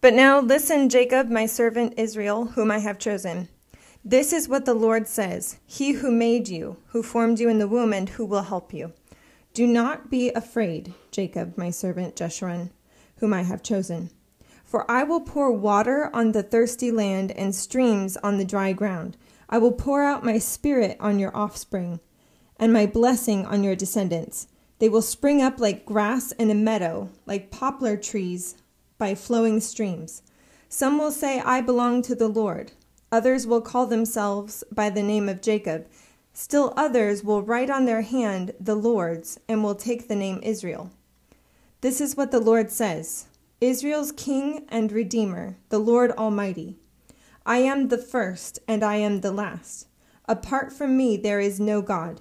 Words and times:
But 0.00 0.14
now 0.14 0.40
listen, 0.40 0.88
Jacob, 0.88 1.28
my 1.28 1.46
servant 1.46 1.94
Israel, 1.96 2.46
whom 2.46 2.70
I 2.70 2.78
have 2.78 3.00
chosen. 3.00 3.48
This 4.04 4.32
is 4.32 4.48
what 4.48 4.64
the 4.64 4.74
Lord 4.74 5.08
says 5.08 5.58
He 5.66 5.92
who 5.92 6.12
made 6.12 6.48
you, 6.48 6.76
who 6.88 7.02
formed 7.02 7.40
you 7.40 7.48
in 7.48 7.58
the 7.58 7.66
womb, 7.66 7.92
and 7.92 8.08
who 8.10 8.24
will 8.24 8.42
help 8.42 8.72
you. 8.72 8.92
Do 9.54 9.66
not 9.66 10.08
be 10.08 10.30
afraid, 10.30 10.94
Jacob, 11.10 11.58
my 11.58 11.70
servant 11.70 12.14
Jeshurun, 12.14 12.70
whom 13.16 13.34
I 13.34 13.42
have 13.42 13.60
chosen. 13.60 14.10
For 14.64 14.88
I 14.88 15.02
will 15.02 15.20
pour 15.20 15.50
water 15.50 16.10
on 16.14 16.30
the 16.30 16.44
thirsty 16.44 16.92
land 16.92 17.32
and 17.32 17.52
streams 17.52 18.16
on 18.18 18.38
the 18.38 18.44
dry 18.44 18.72
ground. 18.72 19.16
I 19.48 19.58
will 19.58 19.72
pour 19.72 20.04
out 20.04 20.24
my 20.24 20.38
spirit 20.38 20.96
on 21.00 21.18
your 21.18 21.36
offspring, 21.36 21.98
and 22.56 22.72
my 22.72 22.86
blessing 22.86 23.44
on 23.46 23.64
your 23.64 23.74
descendants. 23.74 24.46
They 24.78 24.88
will 24.88 25.02
spring 25.02 25.42
up 25.42 25.58
like 25.58 25.84
grass 25.84 26.30
in 26.32 26.52
a 26.52 26.54
meadow, 26.54 27.10
like 27.26 27.50
poplar 27.50 27.96
trees 27.96 28.54
by 28.98 29.14
flowing 29.14 29.60
streams. 29.60 30.22
Some 30.68 30.98
will 30.98 31.12
say, 31.12 31.40
I 31.40 31.60
belong 31.60 32.02
to 32.02 32.14
the 32.14 32.28
Lord. 32.28 32.72
Others 33.10 33.46
will 33.46 33.62
call 33.62 33.86
themselves 33.86 34.64
by 34.70 34.90
the 34.90 35.02
name 35.02 35.28
of 35.28 35.40
Jacob. 35.40 35.86
Still 36.34 36.74
others 36.76 37.24
will 37.24 37.42
write 37.42 37.70
on 37.70 37.86
their 37.86 38.02
hand 38.02 38.52
the 38.60 38.74
Lord's 38.74 39.40
and 39.48 39.64
will 39.64 39.74
take 39.74 40.08
the 40.08 40.14
name 40.14 40.40
Israel. 40.42 40.90
This 41.80 42.00
is 42.00 42.16
what 42.16 42.30
the 42.30 42.40
Lord 42.40 42.70
says 42.70 43.26
Israel's 43.60 44.12
King 44.12 44.66
and 44.68 44.92
Redeemer, 44.92 45.56
the 45.68 45.78
Lord 45.78 46.12
Almighty. 46.12 46.76
I 47.46 47.58
am 47.58 47.88
the 47.88 47.98
first 47.98 48.58
and 48.68 48.84
I 48.84 48.96
am 48.96 49.20
the 49.20 49.32
last. 49.32 49.86
Apart 50.26 50.72
from 50.72 50.96
me 50.96 51.16
there 51.16 51.40
is 51.40 51.58
no 51.58 51.80
God. 51.80 52.20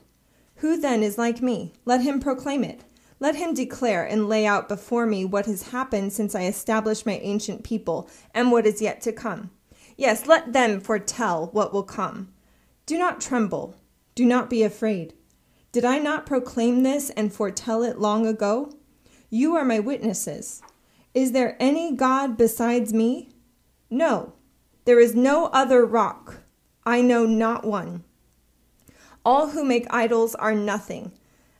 Who 0.57 0.79
then 0.79 1.03
is 1.03 1.17
like 1.17 1.41
me? 1.41 1.73
Let 1.85 2.01
him 2.01 2.19
proclaim 2.19 2.63
it. 2.63 2.81
Let 3.19 3.35
him 3.35 3.53
declare 3.53 4.05
and 4.05 4.29
lay 4.29 4.45
out 4.45 4.67
before 4.67 5.05
me 5.05 5.25
what 5.25 5.47
has 5.47 5.69
happened 5.69 6.13
since 6.13 6.35
I 6.35 6.43
established 6.43 7.05
my 7.05 7.17
ancient 7.23 7.63
people 7.63 8.09
and 8.33 8.51
what 8.51 8.67
is 8.67 8.81
yet 8.81 9.01
to 9.01 9.11
come. 9.11 9.49
Yes, 9.95 10.27
let 10.27 10.53
them 10.53 10.79
foretell 10.79 11.47
what 11.51 11.73
will 11.73 11.83
come. 11.83 12.31
Do 12.85 12.97
not 12.97 13.19
tremble. 13.19 13.75
Do 14.13 14.25
not 14.25 14.49
be 14.49 14.61
afraid. 14.61 15.13
Did 15.71 15.83
I 15.83 15.97
not 15.97 16.25
proclaim 16.25 16.83
this 16.83 17.09
and 17.11 17.33
foretell 17.33 17.83
it 17.83 17.99
long 17.99 18.27
ago? 18.27 18.71
You 19.29 19.55
are 19.55 19.65
my 19.65 19.79
witnesses. 19.79 20.61
Is 21.13 21.31
there 21.31 21.57
any 21.59 21.95
God 21.95 22.37
besides 22.37 22.93
me? 22.93 23.29
No, 23.89 24.33
there 24.85 24.99
is 24.99 25.15
no 25.15 25.47
other 25.47 25.85
rock. 25.85 26.43
I 26.85 27.01
know 27.01 27.25
not 27.25 27.65
one. 27.65 28.03
All 29.25 29.49
who 29.49 29.65
make 29.65 29.85
idols 29.89 30.35
are 30.35 30.55
nothing 30.55 31.11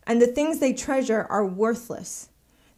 and 0.08 0.20
the 0.20 0.26
things 0.26 0.58
they 0.58 0.74
treasure 0.74 1.28
are 1.30 1.46
worthless. 1.46 2.30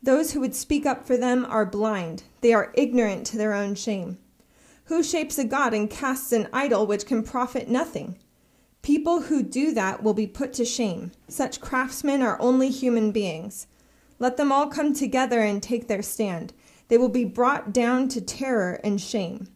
Those 0.04 0.32
who 0.32 0.42
would 0.42 0.56
speak 0.56 0.86
up 0.86 1.06
for 1.06 1.16
them 1.16 1.46
are 1.46 1.66
blind, 1.66 2.24
they 2.42 2.52
are 2.52 2.74
ignorant 2.74 3.26
to 3.28 3.38
their 3.38 3.54
own 3.54 3.76
shame. 3.76 4.18
Who 4.86 5.04
shapes 5.04 5.38
a 5.38 5.44
god 5.44 5.74
and 5.74 5.90
casts 5.90 6.32
an 6.32 6.50
idol 6.52 6.88
which 6.88 7.06
can 7.06 7.22
profit 7.22 7.70
nothing? 7.70 8.18
People 8.82 9.22
who 9.22 9.44
do 9.44 9.72
that 9.74 10.02
will 10.02 10.16
be 10.16 10.26
put 10.26 10.52
to 10.54 10.66
shame. 10.66 11.12
Such 11.28 11.62
craftsmen 11.62 12.24
are 12.24 12.42
only 12.42 12.70
human 12.70 13.12
beings. 13.12 13.68
Let 14.18 14.38
them 14.38 14.52
all 14.52 14.68
come 14.68 14.94
together 14.94 15.42
and 15.42 15.62
take 15.62 15.88
their 15.88 16.02
stand. 16.02 16.54
They 16.88 16.98
will 16.98 17.10
be 17.10 17.26
brought 17.26 17.72
down 17.72 18.08
to 18.10 18.22
terror 18.22 18.80
and 18.84 19.00
shame. 19.00 19.50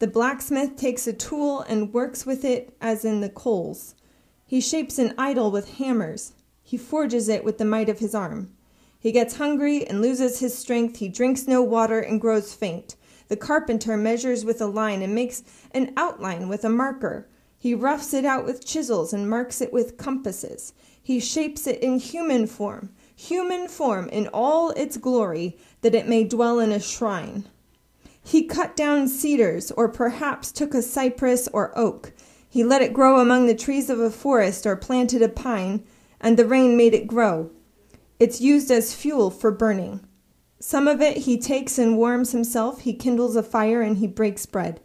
The 0.00 0.06
blacksmith 0.08 0.76
takes 0.76 1.06
a 1.06 1.12
tool 1.12 1.60
and 1.60 1.94
works 1.94 2.26
with 2.26 2.44
it 2.44 2.76
as 2.80 3.04
in 3.04 3.20
the 3.20 3.28
coals. 3.28 3.94
He 4.44 4.60
shapes 4.60 4.98
an 4.98 5.14
idol 5.16 5.50
with 5.50 5.76
hammers. 5.76 6.32
He 6.68 6.76
forges 6.76 7.28
it 7.28 7.44
with 7.44 7.58
the 7.58 7.64
might 7.64 7.88
of 7.88 8.00
his 8.00 8.12
arm. 8.12 8.50
He 8.98 9.12
gets 9.12 9.36
hungry 9.36 9.86
and 9.86 10.02
loses 10.02 10.40
his 10.40 10.58
strength. 10.58 10.96
He 10.96 11.08
drinks 11.08 11.46
no 11.46 11.62
water 11.62 12.00
and 12.00 12.20
grows 12.20 12.54
faint. 12.54 12.96
The 13.28 13.36
carpenter 13.36 13.96
measures 13.96 14.44
with 14.44 14.60
a 14.60 14.66
line 14.66 15.00
and 15.00 15.14
makes 15.14 15.44
an 15.70 15.92
outline 15.96 16.48
with 16.48 16.64
a 16.64 16.68
marker. 16.68 17.28
He 17.56 17.72
roughs 17.72 18.12
it 18.12 18.24
out 18.24 18.44
with 18.44 18.66
chisels 18.66 19.12
and 19.12 19.30
marks 19.30 19.60
it 19.60 19.72
with 19.72 19.96
compasses. 19.96 20.72
He 21.00 21.20
shapes 21.20 21.68
it 21.68 21.80
in 21.80 22.00
human 22.00 22.48
form, 22.48 22.90
human 23.14 23.68
form 23.68 24.08
in 24.08 24.26
all 24.34 24.70
its 24.70 24.96
glory, 24.96 25.56
that 25.82 25.94
it 25.94 26.08
may 26.08 26.24
dwell 26.24 26.58
in 26.58 26.72
a 26.72 26.80
shrine. 26.80 27.44
He 28.24 28.42
cut 28.42 28.74
down 28.74 29.06
cedars, 29.06 29.70
or 29.70 29.88
perhaps 29.88 30.50
took 30.50 30.74
a 30.74 30.82
cypress 30.82 31.46
or 31.52 31.70
oak. 31.78 32.12
He 32.48 32.64
let 32.64 32.82
it 32.82 32.92
grow 32.92 33.20
among 33.20 33.46
the 33.46 33.54
trees 33.54 33.88
of 33.88 34.00
a 34.00 34.10
forest, 34.10 34.66
or 34.66 34.74
planted 34.74 35.22
a 35.22 35.28
pine 35.28 35.84
and 36.26 36.36
the 36.36 36.44
rain 36.44 36.76
made 36.76 36.92
it 36.92 37.06
grow. 37.06 37.48
It's 38.18 38.40
used 38.40 38.68
as 38.68 38.92
fuel 38.92 39.30
for 39.30 39.52
burning. 39.52 40.04
Some 40.58 40.88
of 40.88 41.00
it 41.00 41.18
he 41.18 41.38
takes 41.38 41.78
and 41.78 41.96
warms 41.96 42.32
himself, 42.32 42.80
he 42.80 42.94
kindles 42.94 43.36
a 43.36 43.44
fire 43.44 43.80
and 43.80 43.98
he 43.98 44.08
breaks 44.08 44.44
bread. 44.44 44.80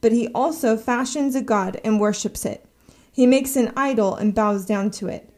But 0.00 0.12
he 0.12 0.28
also 0.28 0.76
fashions 0.76 1.34
a 1.34 1.42
god 1.42 1.80
and 1.82 1.98
worships 1.98 2.46
it. 2.46 2.64
He 3.10 3.26
makes 3.26 3.56
an 3.56 3.72
idol 3.76 4.14
and 4.14 4.36
bows 4.36 4.66
down 4.66 4.92
to 4.92 5.08
it. 5.08 5.28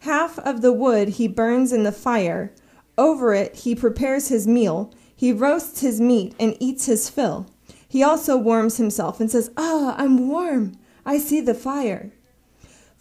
Half 0.00 0.38
of 0.40 0.60
the 0.60 0.70
wood 0.70 1.08
he 1.08 1.28
burns 1.28 1.72
in 1.72 1.84
the 1.84 1.92
fire. 1.92 2.52
Over 2.98 3.32
it 3.32 3.56
he 3.56 3.74
prepares 3.74 4.28
his 4.28 4.46
meal. 4.46 4.92
He 5.14 5.32
roasts 5.32 5.80
his 5.80 5.98
meat 5.98 6.34
and 6.38 6.58
eats 6.60 6.84
his 6.84 7.08
fill. 7.08 7.46
He 7.88 8.02
also 8.02 8.36
warms 8.36 8.76
himself 8.76 9.18
and 9.18 9.30
says, 9.30 9.50
Ah, 9.56 9.94
I'm 9.96 10.28
warm. 10.28 10.76
I 11.06 11.16
see 11.16 11.40
the 11.40 11.54
fire. 11.54 12.12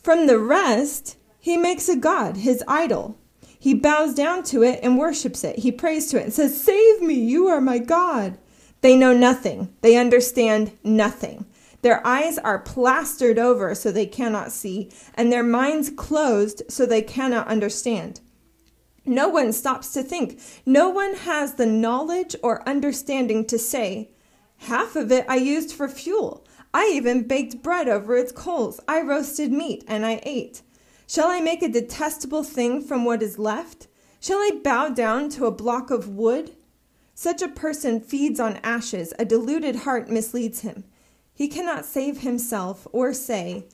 From 0.01 0.27
the 0.27 0.39
rest, 0.39 1.17
he 1.45 1.57
makes 1.57 1.87
a 1.87 1.95
god, 1.95 2.37
his 2.37 2.63
idol. 2.67 3.19
He 3.59 3.75
bows 3.75 4.15
down 4.15 4.41
to 4.45 4.63
it 4.63 4.79
and 4.81 4.97
worships 4.97 5.43
it. 5.43 5.59
He 5.59 5.71
prays 5.71 6.07
to 6.07 6.19
it 6.19 6.23
and 6.23 6.33
says, 6.33 6.59
Save 6.59 7.03
me, 7.03 7.13
you 7.13 7.45
are 7.45 7.61
my 7.61 7.77
God. 7.77 8.39
They 8.81 8.97
know 8.97 9.13
nothing. 9.13 9.71
They 9.81 9.95
understand 9.95 10.75
nothing. 10.83 11.45
Their 11.83 12.01
eyes 12.03 12.39
are 12.39 12.57
plastered 12.57 13.37
over 13.37 13.75
so 13.75 13.91
they 13.91 14.07
cannot 14.07 14.51
see, 14.51 14.89
and 15.13 15.31
their 15.31 15.43
minds 15.43 15.91
closed 15.91 16.63
so 16.67 16.83
they 16.83 17.03
cannot 17.03 17.47
understand. 17.47 18.21
No 19.05 19.29
one 19.29 19.53
stops 19.53 19.93
to 19.93 20.01
think. 20.01 20.41
No 20.65 20.89
one 20.89 21.13
has 21.13 21.53
the 21.53 21.67
knowledge 21.67 22.35
or 22.41 22.67
understanding 22.67 23.45
to 23.45 23.59
say, 23.59 24.09
Half 24.61 24.95
of 24.95 25.11
it 25.11 25.27
I 25.29 25.35
used 25.35 25.73
for 25.73 25.87
fuel. 25.87 26.43
I 26.73 26.91
even 26.95 27.27
baked 27.27 27.61
bread 27.61 27.87
over 27.87 28.17
its 28.17 28.31
coals. 28.31 28.79
I 28.87 29.01
roasted 29.01 29.51
meat 29.51 29.83
and 29.87 30.07
I 30.07 30.21
ate. 30.23 30.63
Shall 31.07 31.27
I 31.27 31.39
make 31.39 31.61
a 31.61 31.69
detestable 31.69 32.43
thing 32.43 32.81
from 32.81 33.05
what 33.05 33.21
is 33.21 33.37
left? 33.37 33.87
Shall 34.19 34.39
I 34.39 34.59
bow 34.63 34.89
down 34.89 35.29
to 35.29 35.45
a 35.45 35.51
block 35.51 35.91
of 35.91 36.09
wood? 36.09 36.51
Such 37.13 37.41
a 37.41 37.47
person 37.47 38.01
feeds 38.01 38.39
on 38.39 38.57
ashes, 38.63 39.13
a 39.19 39.25
deluded 39.25 39.77
heart 39.77 40.09
misleads 40.09 40.61
him. 40.61 40.83
He 41.33 41.47
cannot 41.47 41.85
save 41.85 42.21
himself 42.21 42.87
or 42.91 43.13
say, 43.13 43.65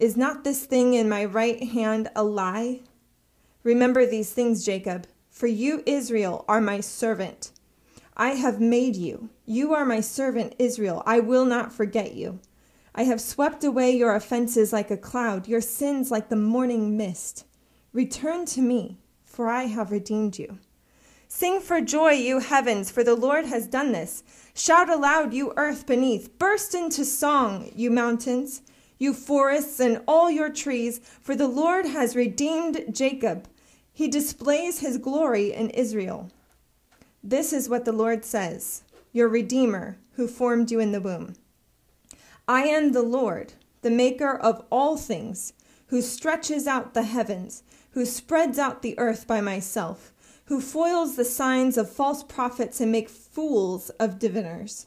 Is 0.00 0.16
not 0.16 0.42
this 0.42 0.64
thing 0.64 0.94
in 0.94 1.08
my 1.08 1.24
right 1.24 1.62
hand 1.62 2.08
a 2.16 2.24
lie? 2.24 2.80
Remember 3.62 4.04
these 4.04 4.32
things, 4.32 4.64
Jacob, 4.64 5.06
for 5.28 5.46
you, 5.46 5.82
Israel, 5.86 6.44
are 6.48 6.60
my 6.60 6.80
servant. 6.80 7.52
I 8.16 8.30
have 8.30 8.60
made 8.60 8.96
you. 8.96 9.30
You 9.46 9.74
are 9.74 9.86
my 9.86 10.00
servant, 10.00 10.54
Israel. 10.58 11.02
I 11.06 11.20
will 11.20 11.44
not 11.44 11.72
forget 11.72 12.14
you. 12.14 12.40
I 12.94 13.04
have 13.04 13.20
swept 13.20 13.64
away 13.64 13.90
your 13.92 14.14
offenses 14.14 14.72
like 14.72 14.90
a 14.90 14.96
cloud, 14.96 15.46
your 15.46 15.60
sins 15.60 16.10
like 16.10 16.28
the 16.28 16.36
morning 16.36 16.96
mist. 16.96 17.46
Return 17.92 18.44
to 18.46 18.60
me, 18.60 18.98
for 19.24 19.48
I 19.48 19.64
have 19.64 19.92
redeemed 19.92 20.38
you. 20.38 20.58
Sing 21.28 21.60
for 21.60 21.80
joy, 21.80 22.12
you 22.12 22.40
heavens, 22.40 22.90
for 22.90 23.04
the 23.04 23.14
Lord 23.14 23.46
has 23.46 23.68
done 23.68 23.92
this. 23.92 24.24
Shout 24.52 24.90
aloud, 24.90 25.32
you 25.32 25.52
earth 25.56 25.86
beneath. 25.86 26.36
Burst 26.38 26.74
into 26.74 27.04
song, 27.04 27.70
you 27.76 27.90
mountains, 27.90 28.62
you 28.98 29.14
forests, 29.14 29.78
and 29.78 30.02
all 30.08 30.28
your 30.28 30.50
trees, 30.50 31.00
for 31.20 31.36
the 31.36 31.46
Lord 31.46 31.86
has 31.86 32.16
redeemed 32.16 32.84
Jacob. 32.92 33.46
He 33.92 34.08
displays 34.08 34.80
his 34.80 34.98
glory 34.98 35.52
in 35.52 35.70
Israel. 35.70 36.30
This 37.22 37.52
is 37.52 37.68
what 37.68 37.84
the 37.84 37.92
Lord 37.92 38.24
says, 38.24 38.82
your 39.12 39.28
Redeemer, 39.28 39.98
who 40.12 40.26
formed 40.26 40.70
you 40.70 40.80
in 40.80 40.92
the 40.92 41.00
womb. 41.00 41.34
I 42.48 42.64
am 42.64 42.92
the 42.92 43.02
Lord, 43.02 43.52
the 43.82 43.90
maker 43.90 44.34
of 44.34 44.64
all 44.70 44.96
things, 44.96 45.52
who 45.86 46.02
stretches 46.02 46.66
out 46.66 46.94
the 46.94 47.02
heavens, 47.02 47.62
who 47.90 48.04
spreads 48.04 48.58
out 48.58 48.82
the 48.82 48.98
earth 48.98 49.26
by 49.26 49.40
myself, 49.40 50.12
who 50.46 50.60
foils 50.60 51.16
the 51.16 51.24
signs 51.24 51.76
of 51.76 51.90
false 51.90 52.22
prophets 52.22 52.80
and 52.80 52.90
makes 52.90 53.12
fools 53.12 53.90
of 54.00 54.18
diviners, 54.18 54.86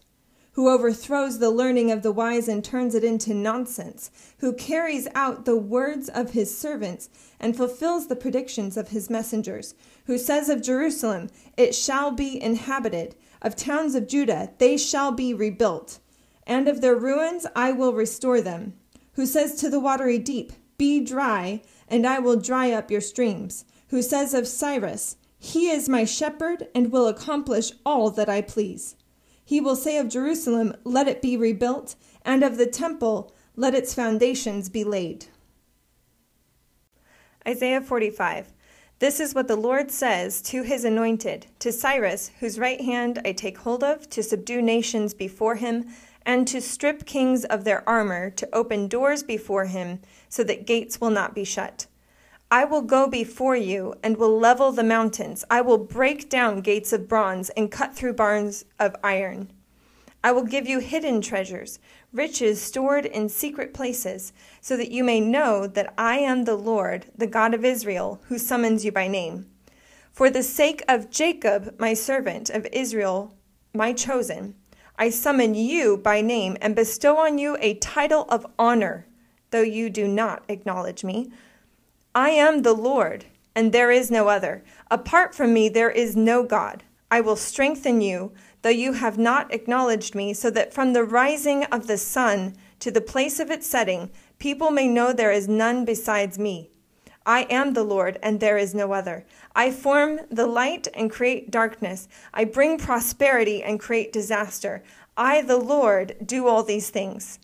who 0.53 0.69
overthrows 0.69 1.39
the 1.39 1.50
learning 1.50 1.91
of 1.91 2.03
the 2.03 2.11
wise 2.11 2.47
and 2.47 2.63
turns 2.63 2.95
it 2.95 3.03
into 3.03 3.33
nonsense, 3.33 4.11
who 4.39 4.53
carries 4.53 5.07
out 5.15 5.45
the 5.45 5.57
words 5.57 6.09
of 6.09 6.31
his 6.31 6.57
servants 6.57 7.09
and 7.39 7.55
fulfills 7.55 8.07
the 8.07 8.15
predictions 8.15 8.77
of 8.77 8.89
his 8.89 9.09
messengers, 9.09 9.73
who 10.05 10.17
says 10.17 10.50
of 10.50 10.61
Jerusalem, 10.61 11.29
It 11.57 11.75
shall 11.75 12.11
be 12.11 12.41
inhabited, 12.41 13.15
of 13.41 13.55
towns 13.55 13.95
of 13.95 14.07
Judah, 14.07 14.51
they 14.57 14.77
shall 14.77 15.11
be 15.11 15.33
rebuilt 15.33 16.00
and 16.45 16.68
of 16.68 16.81
their 16.81 16.95
ruins 16.95 17.45
I 17.56 17.72
will 17.72 17.94
restore 17.94 18.42
them. 18.42 18.74
Who 19.13 19.25
says 19.25 19.56
to 19.56 19.69
the 19.69 19.80
watery 19.80 20.18
deep, 20.18 20.54
Be 20.78 21.00
dry, 21.00 21.62
and 21.88 22.06
I 22.06 22.19
will 22.19 22.36
dry 22.36 22.72
up 22.72 22.90
your 22.90 23.01
streams. 23.01 23.66
Who 23.90 24.01
says 24.01 24.34
of 24.34 24.48
Cyrus, 24.48 25.18
He 25.38 25.69
is 25.69 25.88
my 25.88 26.06
shepherd 26.06 26.68
and 26.74 26.92
will 26.92 27.07
accomplish 27.07 27.72
all 27.86 28.10
that 28.12 28.30
I 28.30 28.42
please. 28.42 28.95
He 29.45 29.62
will 29.62 29.75
say 29.75 29.98
of 29.98 30.10
Jerusalem, 30.10 30.75
Let 30.84 31.07
it 31.07 31.22
be 31.22 31.38
rebuilt, 31.38 31.95
and 32.24 32.44
of 32.44 32.57
the 32.57 32.66
temple, 32.66 33.34
Let 33.56 33.75
its 33.75 33.94
foundations 33.94 34.69
be 34.69 34.84
laid. 34.84 35.28
Isaiah 37.48 37.81
45. 37.81 38.54
This 39.00 39.19
is 39.19 39.36
what 39.36 39.50
the 39.50 39.57
Lord 39.57 39.92
says 39.92 40.42
to 40.44 40.63
his 40.63 40.86
anointed, 40.86 41.48
to 41.60 41.74
Cyrus, 41.74 42.31
whose 42.39 42.57
right 42.57 42.80
hand 42.80 43.22
I 43.25 43.34
take 43.34 43.57
hold 43.57 43.84
of, 43.84 44.10
to 44.12 44.24
subdue 44.24 44.62
nations 44.62 45.13
before 45.13 45.56
him, 45.56 45.88
and 46.25 46.48
to 46.48 46.62
strip 46.62 47.06
kings 47.06 47.46
of 47.46 47.64
their 47.64 47.88
armor, 47.88 48.30
to 48.30 48.50
open 48.54 48.88
doors 48.88 49.24
before 49.24 49.66
him, 49.66 50.00
so 50.30 50.44
that 50.44 50.68
gates 50.68 51.00
will 51.00 51.10
not 51.10 51.36
be 51.36 51.44
shut. 51.44 51.88
I 52.52 52.66
will 52.66 52.84
go 52.84 53.08
before 53.08 53.56
you 53.56 53.96
and 54.04 54.18
will 54.18 54.38
level 54.38 54.72
the 54.72 54.84
mountains. 54.84 55.44
I 55.50 55.62
will 55.62 55.80
break 55.80 56.30
down 56.30 56.62
gates 56.62 56.94
of 56.94 57.08
bronze 57.08 57.50
and 57.52 57.72
cut 57.72 57.96
through 57.96 58.14
bars 58.14 58.66
of 58.80 58.96
iron. 59.04 59.52
I 60.24 60.31
will 60.31 60.44
give 60.44 60.68
you 60.68 60.80
hidden 60.80 61.20
treasures, 61.20 61.80
riches 62.14 62.62
stored 62.62 63.06
in 63.06 63.28
secret 63.28 63.74
places, 63.74 64.31
so 64.62 64.78
that 64.78 64.92
you 64.92 65.04
may 65.04 65.20
know 65.20 65.68
that 65.68 65.94
I 65.98 66.20
am 66.20 66.46
the 66.46 66.56
Lord, 66.56 67.08
the 67.18 67.28
God 67.28 67.54
of 67.54 67.66
Israel, 67.66 68.22
who 68.28 68.38
summons 68.38 68.86
you 68.86 68.92
by 68.92 69.08
name. 69.08 69.48
For 70.12 70.30
the 70.30 70.44
sake 70.44 70.84
of 70.88 71.10
Jacob, 71.10 71.75
my 71.80 71.96
servant, 71.96 72.50
of 72.52 72.68
Israel, 72.72 73.36
my 73.74 73.92
chosen, 73.94 74.56
I 74.98 75.10
summon 75.10 75.56
you 75.56 75.98
by 75.98 76.22
name 76.22 76.57
and 76.62 76.75
bestow 76.75 77.18
on 77.18 77.38
you 77.38 77.57
a 77.60 77.75
title 77.75 78.25
of 78.30 78.45
honor, 78.60 79.07
though 79.51 79.62
you 79.62 79.90
do 79.90 80.07
not 80.07 80.44
acknowledge 80.48 81.04
me. 81.04 81.31
I 82.16 82.30
am 82.30 82.62
the 82.62 82.74
Lord, 82.74 83.25
and 83.56 83.72
there 83.72 83.92
is 83.92 84.12
no 84.12 84.28
other. 84.28 84.63
Apart 84.92 85.34
from 85.34 85.54
me, 85.54 85.69
there 85.69 85.92
is 85.92 86.16
no 86.16 86.44
God. 86.44 86.84
I 87.10 87.22
will 87.22 87.36
strengthen 87.36 88.01
you 88.01 88.31
though 88.63 88.69
you 88.69 88.94
have 88.94 89.18
not 89.18 89.54
acknowledged 89.54 90.16
me, 90.16 90.34
so 90.34 90.50
that 90.50 90.74
from 90.74 90.94
the 90.94 91.04
rising 91.04 91.66
of 91.66 91.86
the 91.86 91.98
sun 91.98 92.56
to 92.80 92.89
the 92.89 93.01
place 93.01 93.39
of 93.39 93.51
its 93.51 93.68
setting, 93.68 94.10
people 94.39 94.72
may 94.72 94.88
know 94.88 95.13
there 95.13 95.31
is 95.31 95.48
none 95.48 95.86
besides 95.86 96.39
me. 96.39 96.72
I 97.25 97.44
am 97.44 97.74
the 97.74 97.84
Lord, 97.84 98.20
and 98.22 98.40
there 98.40 98.58
is 98.58 98.74
no 98.75 98.92
other. 98.92 99.25
I 99.56 99.72
form 99.72 100.20
the 100.30 100.48
light 100.48 100.88
and 100.94 101.10
create 101.10 101.52
darkness. 101.52 102.08
I 102.34 102.44
bring 102.44 102.78
prosperity 102.78 103.64
and 103.64 103.80
create 103.80 104.12
disaster. 104.12 104.84
I, 105.16 105.42
the 105.42 105.58
Lord, 105.58 106.16
do 106.25 106.48
all 106.48 106.64
these 106.64 106.90
things. 106.90 107.40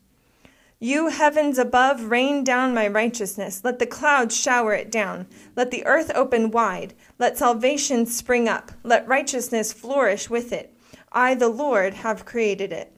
You 0.81 1.09
heavens 1.09 1.57
above, 1.57 2.05
rain 2.05 2.43
down 2.43 2.73
my 2.73 2.87
righteousness. 2.87 3.61
Let 3.63 3.79
the 3.79 3.85
clouds 3.85 4.35
shower 4.35 4.73
it 4.73 4.89
down. 4.89 5.27
Let 5.55 5.71
the 5.71 5.85
earth 5.85 6.11
open 6.15 6.51
wide. 6.51 6.93
Let 7.17 7.37
salvation 7.37 8.05
spring 8.05 8.47
up. 8.47 8.71
Let 8.83 9.07
righteousness 9.07 9.73
flourish 9.73 10.29
with 10.29 10.53
it. 10.53 10.73
I, 11.11 11.35
the 11.35 11.49
Lord, 11.49 11.95
have 11.95 12.25
created 12.25 12.71
it. 12.71 12.93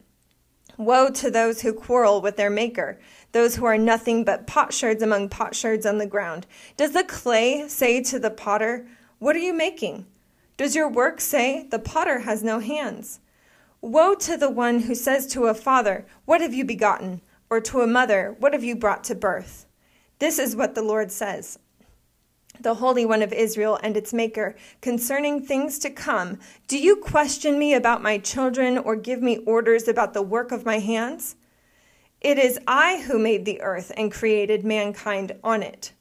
Woe 0.84 1.10
to 1.10 1.30
those 1.30 1.62
who 1.62 1.72
quarrel 1.72 2.20
with 2.20 2.36
their 2.36 2.50
maker, 2.50 2.98
those 3.32 3.56
who 3.56 3.64
are 3.64 3.78
nothing 3.78 4.24
but 4.24 4.46
potsherds 4.46 5.02
among 5.02 5.28
potsherds 5.28 5.86
on 5.86 5.98
the 5.98 6.06
ground. 6.06 6.46
Does 6.76 6.92
the 6.92 7.04
clay 7.04 7.66
say 7.68 8.02
to 8.04 8.18
the 8.18 8.30
potter, 8.30 8.86
What 9.18 9.36
are 9.36 9.40
you 9.40 9.54
making? 9.54 10.06
Does 10.56 10.74
your 10.74 10.88
work 10.88 11.20
say, 11.20 11.66
The 11.70 11.78
potter 11.78 12.20
has 12.20 12.42
no 12.42 12.58
hands? 12.58 13.20
Woe 13.80 14.14
to 14.16 14.36
the 14.36 14.50
one 14.50 14.80
who 14.80 14.94
says 14.94 15.26
to 15.28 15.46
a 15.46 15.54
father, 15.54 16.06
What 16.24 16.40
have 16.40 16.54
you 16.54 16.64
begotten? 16.64 17.20
Or 17.50 17.60
to 17.60 17.80
a 17.80 17.86
mother, 17.86 18.36
What 18.38 18.52
have 18.52 18.64
you 18.64 18.76
brought 18.76 19.04
to 19.04 19.14
birth? 19.14 19.66
This 20.18 20.38
is 20.38 20.54
what 20.54 20.74
the 20.74 20.82
Lord 20.82 21.10
says 21.10 21.58
the 22.60 22.74
Holy 22.74 23.04
One 23.04 23.22
of 23.22 23.32
Israel 23.32 23.78
and 23.82 23.96
its 23.96 24.12
Maker, 24.12 24.54
concerning 24.80 25.42
things 25.42 25.78
to 25.80 25.90
come, 25.90 26.38
do 26.68 26.78
you 26.78 26.96
question 26.96 27.58
me 27.58 27.74
about 27.74 28.02
my 28.02 28.18
children 28.18 28.78
or 28.78 28.94
give 28.96 29.22
me 29.22 29.38
orders 29.38 29.88
about 29.88 30.14
the 30.14 30.22
work 30.22 30.52
of 30.52 30.64
my 30.64 30.78
hands? 30.78 31.36
It 32.20 32.38
is 32.38 32.60
I 32.68 33.02
who 33.02 33.18
made 33.18 33.44
the 33.44 33.60
earth 33.62 33.90
and 33.96 34.12
created 34.12 34.64
mankind 34.64 35.32
on 35.42 35.62
it. 35.62 35.92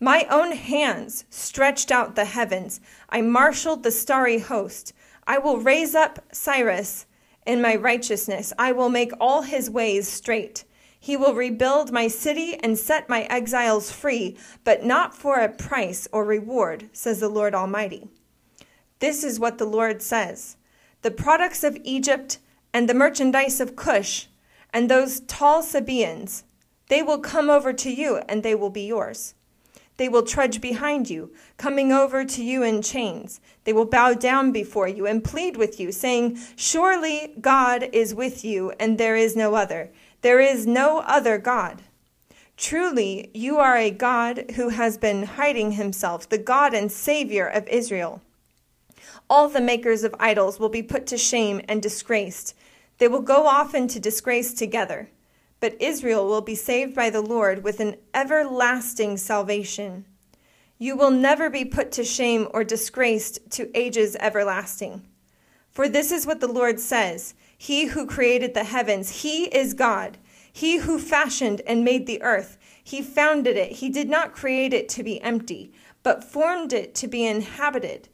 My 0.00 0.26
own 0.30 0.52
hands 0.52 1.24
stretched 1.30 1.92
out 1.92 2.16
the 2.16 2.24
heavens. 2.24 2.80
I 3.08 3.20
marshaled 3.20 3.82
the 3.82 3.90
starry 3.90 4.38
host. 4.38 4.92
I 5.26 5.38
will 5.38 5.58
raise 5.58 5.94
up 5.94 6.18
Cyrus 6.32 7.06
in 7.46 7.62
my 7.62 7.76
righteousness. 7.76 8.52
I 8.58 8.72
will 8.72 8.88
make 8.88 9.12
all 9.20 9.42
his 9.42 9.70
ways 9.70 10.08
straight. 10.08 10.64
He 11.02 11.16
will 11.16 11.34
rebuild 11.34 11.90
my 11.90 12.08
city 12.08 12.56
and 12.62 12.78
set 12.78 13.08
my 13.08 13.22
exiles 13.22 13.90
free, 13.90 14.36
but 14.64 14.84
not 14.84 15.14
for 15.14 15.40
a 15.40 15.48
price 15.48 16.06
or 16.12 16.26
reward, 16.26 16.90
says 16.92 17.20
the 17.20 17.28
Lord 17.30 17.54
Almighty. 17.54 18.08
This 18.98 19.24
is 19.24 19.40
what 19.40 19.56
the 19.56 19.64
Lord 19.64 20.02
says 20.02 20.58
The 21.00 21.10
products 21.10 21.64
of 21.64 21.78
Egypt 21.84 22.38
and 22.74 22.86
the 22.86 22.94
merchandise 22.94 23.60
of 23.60 23.76
Cush 23.76 24.28
and 24.74 24.88
those 24.88 25.20
tall 25.20 25.62
Sabaeans, 25.62 26.44
they 26.88 27.02
will 27.02 27.18
come 27.18 27.48
over 27.48 27.72
to 27.72 27.90
you 27.90 28.18
and 28.28 28.42
they 28.42 28.54
will 28.54 28.70
be 28.70 28.86
yours. 28.86 29.34
They 29.96 30.08
will 30.08 30.22
trudge 30.22 30.60
behind 30.60 31.10
you, 31.10 31.30
coming 31.58 31.92
over 31.92 32.24
to 32.24 32.42
you 32.42 32.62
in 32.62 32.80
chains. 32.80 33.40
They 33.64 33.72
will 33.72 33.84
bow 33.84 34.14
down 34.14 34.50
before 34.50 34.88
you 34.88 35.06
and 35.06 35.22
plead 35.22 35.58
with 35.58 35.78
you, 35.78 35.92
saying, 35.92 36.38
Surely 36.56 37.34
God 37.38 37.88
is 37.92 38.14
with 38.14 38.42
you, 38.42 38.72
and 38.80 38.96
there 38.96 39.14
is 39.14 39.36
no 39.36 39.54
other. 39.54 39.90
There 40.22 40.40
is 40.40 40.66
no 40.66 40.98
other 41.00 41.38
God. 41.38 41.82
Truly, 42.56 43.30
you 43.32 43.56
are 43.56 43.76
a 43.76 43.90
God 43.90 44.52
who 44.56 44.68
has 44.68 44.98
been 44.98 45.22
hiding 45.22 45.72
himself, 45.72 46.28
the 46.28 46.36
God 46.36 46.74
and 46.74 46.92
Savior 46.92 47.46
of 47.46 47.66
Israel. 47.68 48.20
All 49.30 49.48
the 49.48 49.62
makers 49.62 50.04
of 50.04 50.14
idols 50.20 50.60
will 50.60 50.68
be 50.68 50.82
put 50.82 51.06
to 51.06 51.16
shame 51.16 51.62
and 51.68 51.80
disgraced. 51.80 52.54
They 52.98 53.08
will 53.08 53.22
go 53.22 53.46
off 53.46 53.74
into 53.74 53.98
disgrace 53.98 54.52
together. 54.52 55.08
But 55.60 55.80
Israel 55.80 56.26
will 56.26 56.40
be 56.42 56.54
saved 56.54 56.94
by 56.94 57.10
the 57.10 57.20
Lord 57.20 57.64
with 57.64 57.80
an 57.80 57.96
everlasting 58.12 59.16
salvation. 59.16 60.04
You 60.78 60.96
will 60.96 61.10
never 61.10 61.48
be 61.48 61.64
put 61.64 61.92
to 61.92 62.04
shame 62.04 62.48
or 62.52 62.64
disgraced 62.64 63.50
to 63.52 63.70
ages 63.74 64.16
everlasting. 64.20 65.06
For 65.70 65.88
this 65.88 66.10
is 66.10 66.26
what 66.26 66.40
the 66.40 66.48
Lord 66.48 66.80
says 66.80 67.34
he 67.62 67.88
who 67.88 68.06
created 68.06 68.54
the 68.54 68.64
heavens, 68.64 69.20
he 69.20 69.44
is 69.54 69.74
God. 69.74 70.16
He 70.50 70.78
who 70.78 70.98
fashioned 70.98 71.60
and 71.66 71.84
made 71.84 72.06
the 72.06 72.22
earth, 72.22 72.56
he 72.82 73.02
founded 73.02 73.54
it. 73.54 73.72
He 73.72 73.90
did 73.90 74.08
not 74.08 74.32
create 74.32 74.72
it 74.72 74.88
to 74.88 75.02
be 75.02 75.20
empty, 75.20 75.70
but 76.02 76.24
formed 76.24 76.72
it 76.72 76.94
to 76.94 77.06
be 77.06 77.26
inhabited. 77.26 78.08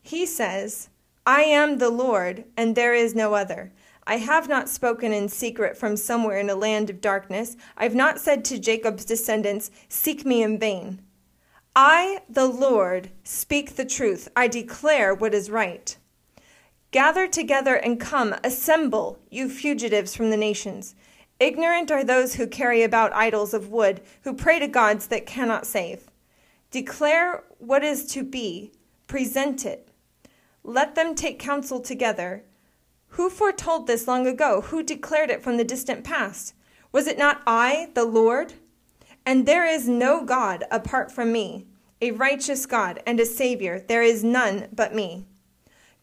He 0.00 0.24
says, 0.24 0.90
I 1.26 1.42
am 1.42 1.78
the 1.78 1.90
Lord, 1.90 2.44
and 2.56 2.76
there 2.76 2.94
is 2.94 3.16
no 3.16 3.34
other. 3.34 3.72
I 4.06 4.18
have 4.18 4.48
not 4.48 4.68
spoken 4.68 5.12
in 5.12 5.28
secret 5.28 5.76
from 5.76 5.96
somewhere 5.96 6.38
in 6.38 6.48
a 6.48 6.54
land 6.54 6.88
of 6.88 7.00
darkness. 7.00 7.56
I 7.76 7.82
have 7.82 7.96
not 7.96 8.20
said 8.20 8.44
to 8.44 8.60
Jacob's 8.60 9.04
descendants, 9.04 9.72
Seek 9.88 10.24
me 10.24 10.40
in 10.40 10.56
vain. 10.56 11.02
I, 11.74 12.20
the 12.28 12.46
Lord, 12.46 13.10
speak 13.24 13.74
the 13.74 13.84
truth. 13.84 14.28
I 14.36 14.46
declare 14.46 15.12
what 15.12 15.34
is 15.34 15.50
right. 15.50 15.96
Gather 16.94 17.26
together 17.26 17.74
and 17.74 17.98
come, 17.98 18.36
assemble, 18.44 19.18
you 19.28 19.48
fugitives 19.48 20.14
from 20.14 20.30
the 20.30 20.36
nations. 20.36 20.94
Ignorant 21.40 21.90
are 21.90 22.04
those 22.04 22.36
who 22.36 22.46
carry 22.46 22.84
about 22.84 23.12
idols 23.12 23.52
of 23.52 23.68
wood, 23.68 24.00
who 24.22 24.32
pray 24.32 24.60
to 24.60 24.68
gods 24.68 25.08
that 25.08 25.26
cannot 25.26 25.66
save. 25.66 26.08
Declare 26.70 27.42
what 27.58 27.82
is 27.82 28.06
to 28.12 28.22
be, 28.22 28.70
present 29.08 29.66
it. 29.66 29.88
Let 30.62 30.94
them 30.94 31.16
take 31.16 31.40
counsel 31.40 31.80
together. 31.80 32.44
Who 33.08 33.28
foretold 33.28 33.88
this 33.88 34.06
long 34.06 34.28
ago? 34.28 34.60
Who 34.60 34.80
declared 34.80 35.30
it 35.30 35.42
from 35.42 35.56
the 35.56 35.64
distant 35.64 36.04
past? 36.04 36.54
Was 36.92 37.08
it 37.08 37.18
not 37.18 37.42
I, 37.44 37.88
the 37.94 38.04
Lord? 38.04 38.52
And 39.26 39.46
there 39.46 39.66
is 39.66 39.88
no 39.88 40.24
God 40.24 40.62
apart 40.70 41.10
from 41.10 41.32
me, 41.32 41.66
a 42.00 42.12
righteous 42.12 42.66
God 42.66 43.02
and 43.04 43.18
a 43.18 43.26
Savior. 43.26 43.80
There 43.80 44.04
is 44.04 44.22
none 44.22 44.68
but 44.72 44.94
me. 44.94 45.26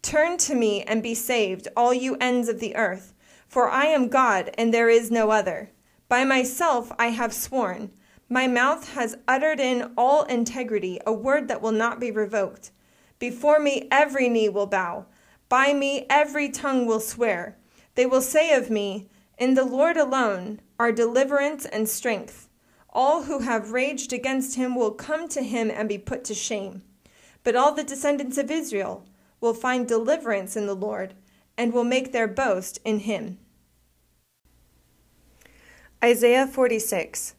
Turn 0.01 0.37
to 0.37 0.55
me 0.55 0.81
and 0.81 1.03
be 1.03 1.13
saved, 1.13 1.67
all 1.77 1.93
you 1.93 2.17
ends 2.19 2.49
of 2.49 2.59
the 2.59 2.75
earth, 2.75 3.13
for 3.47 3.69
I 3.69 3.85
am 3.85 4.09
God 4.09 4.49
and 4.57 4.73
there 4.73 4.89
is 4.89 5.11
no 5.11 5.29
other. 5.29 5.71
By 6.09 6.23
myself 6.25 6.91
I 6.97 7.07
have 7.07 7.33
sworn. 7.33 7.91
My 8.27 8.47
mouth 8.47 8.93
has 8.93 9.17
uttered 9.27 9.59
in 9.59 9.91
all 9.97 10.23
integrity 10.23 10.99
a 11.05 11.13
word 11.13 11.47
that 11.49 11.61
will 11.61 11.71
not 11.71 11.99
be 11.99 12.11
revoked. 12.11 12.71
Before 13.19 13.59
me 13.59 13.87
every 13.91 14.27
knee 14.27 14.49
will 14.49 14.67
bow. 14.67 15.05
By 15.49 15.73
me 15.73 16.07
every 16.09 16.49
tongue 16.49 16.85
will 16.85 16.99
swear. 16.99 17.57
They 17.95 18.05
will 18.05 18.21
say 18.21 18.53
of 18.53 18.69
me, 18.69 19.07
In 19.37 19.53
the 19.53 19.65
Lord 19.65 19.97
alone 19.97 20.61
are 20.79 20.91
deliverance 20.91 21.65
and 21.65 21.87
strength. 21.87 22.49
All 22.89 23.23
who 23.23 23.39
have 23.39 23.71
raged 23.71 24.11
against 24.11 24.55
him 24.55 24.75
will 24.75 24.91
come 24.91 25.27
to 25.29 25.43
him 25.43 25.69
and 25.69 25.87
be 25.87 25.97
put 25.97 26.23
to 26.25 26.33
shame. 26.33 26.81
But 27.43 27.55
all 27.55 27.73
the 27.73 27.83
descendants 27.83 28.37
of 28.37 28.49
Israel, 28.49 29.05
will 29.41 29.53
find 29.55 29.87
deliverance 29.87 30.55
in 30.55 30.67
the 30.67 30.75
Lord 30.75 31.15
and 31.57 31.73
will 31.73 31.83
make 31.83 32.11
their 32.11 32.27
boast 32.27 32.79
in 32.85 32.99
him. 32.99 33.39
Isaiah 36.03 36.47
46 36.47 37.35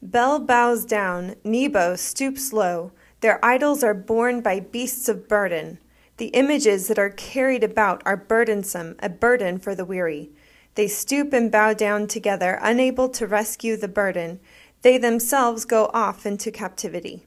Bel 0.00 0.38
bows 0.38 0.84
down, 0.84 1.34
Nebo 1.42 1.96
stoops 1.96 2.52
low. 2.52 2.92
Their 3.20 3.44
idols 3.44 3.82
are 3.82 3.94
borne 3.94 4.42
by 4.42 4.60
beasts 4.60 5.08
of 5.08 5.26
burden. 5.26 5.78
The 6.18 6.26
images 6.28 6.88
that 6.88 6.98
are 6.98 7.10
carried 7.10 7.64
about 7.64 8.02
are 8.06 8.16
burdensome, 8.16 8.96
a 9.00 9.08
burden 9.08 9.58
for 9.58 9.74
the 9.74 9.84
weary. 9.84 10.30
They 10.74 10.88
stoop 10.88 11.32
and 11.32 11.50
bow 11.50 11.72
down 11.72 12.06
together, 12.06 12.58
unable 12.62 13.08
to 13.10 13.26
rescue 13.26 13.76
the 13.76 13.88
burden. 13.88 14.40
They 14.82 14.98
themselves 14.98 15.64
go 15.64 15.90
off 15.92 16.24
into 16.24 16.50
captivity. 16.50 17.24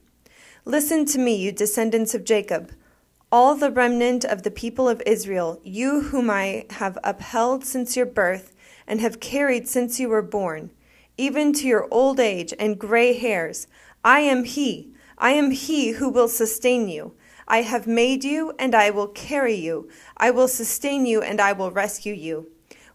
Listen 0.65 1.05
to 1.05 1.19
me, 1.19 1.35
you 1.35 1.51
descendants 1.51 2.13
of 2.13 2.23
Jacob, 2.23 2.71
all 3.31 3.53
the 3.53 3.71
remnant 3.71 4.25
of 4.25 4.41
the 4.41 4.51
people 4.51 4.89
of 4.89 5.03
Israel, 5.05 5.59
you 5.63 6.01
whom 6.01 6.29
I 6.29 6.65
have 6.71 6.97
upheld 7.03 7.63
since 7.63 7.95
your 7.95 8.07
birth 8.07 8.55
and 8.87 8.99
have 9.01 9.19
carried 9.19 9.67
since 9.67 9.99
you 9.99 10.09
were 10.09 10.23
born, 10.23 10.71
even 11.15 11.53
to 11.53 11.67
your 11.67 11.87
old 11.91 12.19
age 12.19 12.53
and 12.57 12.79
gray 12.79 13.13
hairs. 13.13 13.67
I 14.03 14.21
am 14.21 14.45
He. 14.45 14.93
I 15.17 15.31
am 15.31 15.51
He 15.51 15.91
who 15.91 16.09
will 16.09 16.27
sustain 16.27 16.87
you. 16.87 17.13
I 17.47 17.61
have 17.61 17.85
made 17.85 18.23
you, 18.23 18.53
and 18.57 18.73
I 18.73 18.89
will 18.89 19.07
carry 19.07 19.55
you. 19.55 19.89
I 20.17 20.31
will 20.31 20.47
sustain 20.47 21.05
you, 21.05 21.21
and 21.21 21.39
I 21.39 21.53
will 21.53 21.71
rescue 21.71 22.13
you. 22.13 22.47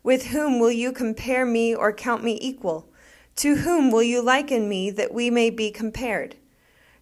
With 0.03 0.27
whom 0.27 0.59
will 0.59 0.73
you 0.73 0.91
compare 0.91 1.47
me 1.47 1.75
or 1.75 1.93
count 1.93 2.25
me 2.25 2.39
equal? 2.41 2.89
To 3.37 3.57
whom 3.57 3.91
will 3.91 4.03
you 4.03 4.21
liken 4.21 4.69
me 4.69 4.91
that 4.91 5.15
we 5.15 5.31
may 5.31 5.51
be 5.51 5.71
compared? 5.71 6.37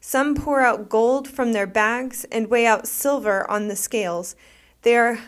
Some 0.05 0.35
pour 0.35 0.63
out 0.63 0.89
gold 0.89 1.29
from 1.29 1.53
their 1.53 1.67
bags 1.67 2.27
and 2.33 2.51
weigh 2.51 2.67
out 2.67 2.89
silver 2.89 3.49
on 3.49 3.69
the 3.69 3.77
scales. 3.77 4.35
They 4.83 4.97
are 4.97 5.21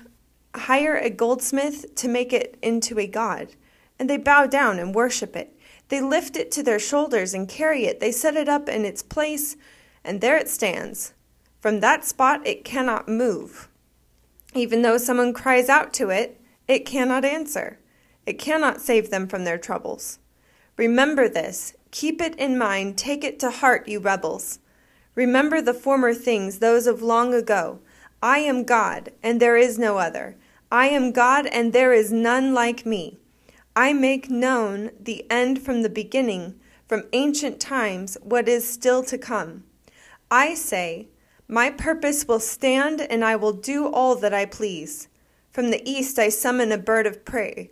hire 0.52 0.96
a 0.96 1.10
goldsmith 1.10 1.94
to 1.94 2.08
make 2.08 2.32
it 2.32 2.58
into 2.60 2.98
a 2.98 3.06
god, 3.06 3.54
and 4.00 4.10
they 4.10 4.16
bow 4.16 4.46
down 4.46 4.80
and 4.80 4.92
worship 4.92 5.36
it. 5.36 5.56
They 5.88 6.00
lift 6.00 6.36
it 6.36 6.50
to 6.50 6.62
their 6.64 6.80
shoulders 6.80 7.32
and 7.32 7.48
carry 7.48 7.84
it. 7.84 8.00
They 8.00 8.10
set 8.10 8.34
it 8.34 8.48
up 8.48 8.68
in 8.68 8.84
its 8.84 9.00
place, 9.00 9.56
and 10.02 10.20
there 10.20 10.36
it 10.36 10.48
stands. 10.48 11.14
From 11.60 11.78
that 11.78 12.04
spot 12.04 12.44
it 12.44 12.64
cannot 12.64 13.08
move. 13.08 13.68
Even 14.54 14.82
though 14.82 14.98
someone 14.98 15.32
cries 15.32 15.68
out 15.68 15.92
to 15.94 16.10
it, 16.10 16.40
it 16.66 16.84
cannot 16.84 17.24
answer. 17.24 17.78
It 18.26 18.40
cannot 18.40 18.80
save 18.80 19.10
them 19.10 19.28
from 19.28 19.44
their 19.44 19.56
troubles. 19.56 20.18
Remember 20.76 21.28
this. 21.28 21.74
Keep 21.92 22.20
it 22.20 22.34
in 22.34 22.58
mind. 22.58 22.98
Take 22.98 23.22
it 23.22 23.38
to 23.38 23.50
heart, 23.50 23.86
you 23.86 24.00
rebels. 24.00 24.58
Remember 25.14 25.60
the 25.60 25.74
former 25.74 26.12
things, 26.12 26.58
those 26.58 26.86
of 26.86 27.02
long 27.02 27.32
ago. 27.32 27.80
I 28.22 28.38
am 28.38 28.64
God, 28.64 29.12
and 29.22 29.40
there 29.40 29.56
is 29.56 29.78
no 29.78 29.98
other. 29.98 30.36
I 30.72 30.88
am 30.88 31.12
God, 31.12 31.46
and 31.46 31.72
there 31.72 31.92
is 31.92 32.10
none 32.10 32.52
like 32.52 32.84
me. 32.84 33.18
I 33.76 33.92
make 33.92 34.30
known 34.30 34.90
the 34.98 35.24
end 35.30 35.62
from 35.62 35.82
the 35.82 35.88
beginning, 35.88 36.58
from 36.88 37.04
ancient 37.12 37.60
times, 37.60 38.16
what 38.22 38.48
is 38.48 38.68
still 38.68 39.02
to 39.04 39.18
come. 39.18 39.64
I 40.30 40.54
say, 40.54 41.08
My 41.46 41.70
purpose 41.70 42.26
will 42.26 42.40
stand, 42.40 43.00
and 43.00 43.24
I 43.24 43.36
will 43.36 43.52
do 43.52 43.86
all 43.86 44.16
that 44.16 44.34
I 44.34 44.46
please. 44.46 45.08
From 45.52 45.70
the 45.70 45.88
east 45.88 46.18
I 46.18 46.28
summon 46.28 46.72
a 46.72 46.78
bird 46.78 47.06
of 47.06 47.24
prey. 47.24 47.70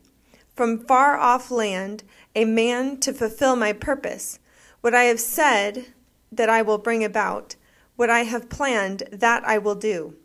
From 0.54 0.87
far 0.87 1.18
off 1.18 1.50
land, 1.50 2.04
a 2.37 2.44
man 2.44 2.99
to 3.00 3.12
fulfill 3.12 3.56
my 3.56 3.72
purpose. 3.72 4.38
What 4.80 4.94
I 4.94 5.04
have 5.04 5.20
said 5.20 5.87
that 6.32 6.48
I 6.48 6.62
will 6.62 6.78
bring 6.78 7.04
about, 7.04 7.54
what 7.94 8.10
I 8.10 8.20
have 8.20 8.48
planned, 8.48 9.04
that 9.12 9.44
I 9.44 9.58
will 9.58 9.74
do. 9.74 10.16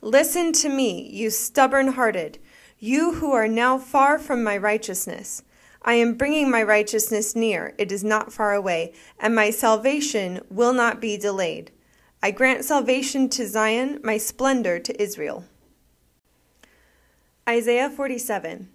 Listen 0.00 0.52
to 0.52 0.68
me, 0.68 1.10
you 1.10 1.30
stubborn 1.30 1.88
hearted, 1.88 2.38
you 2.78 3.14
who 3.14 3.32
are 3.32 3.48
now 3.48 3.78
far 3.78 4.18
from 4.18 4.44
my 4.44 4.56
righteousness. 4.56 5.42
I 5.82 5.94
am 5.94 6.14
bringing 6.14 6.50
my 6.50 6.62
righteousness 6.62 7.36
near, 7.36 7.74
it 7.76 7.92
is 7.92 8.04
not 8.04 8.32
far 8.32 8.54
away, 8.54 8.92
and 9.18 9.34
my 9.34 9.50
salvation 9.50 10.40
will 10.48 10.72
not 10.72 11.00
be 11.00 11.16
delayed. 11.16 11.72
I 12.22 12.30
grant 12.30 12.64
salvation 12.64 13.28
to 13.30 13.46
Zion, 13.46 14.00
my 14.02 14.16
splendor 14.16 14.78
to 14.78 15.02
Israel. 15.02 15.44
Isaiah 17.46 17.90
47 17.90 18.70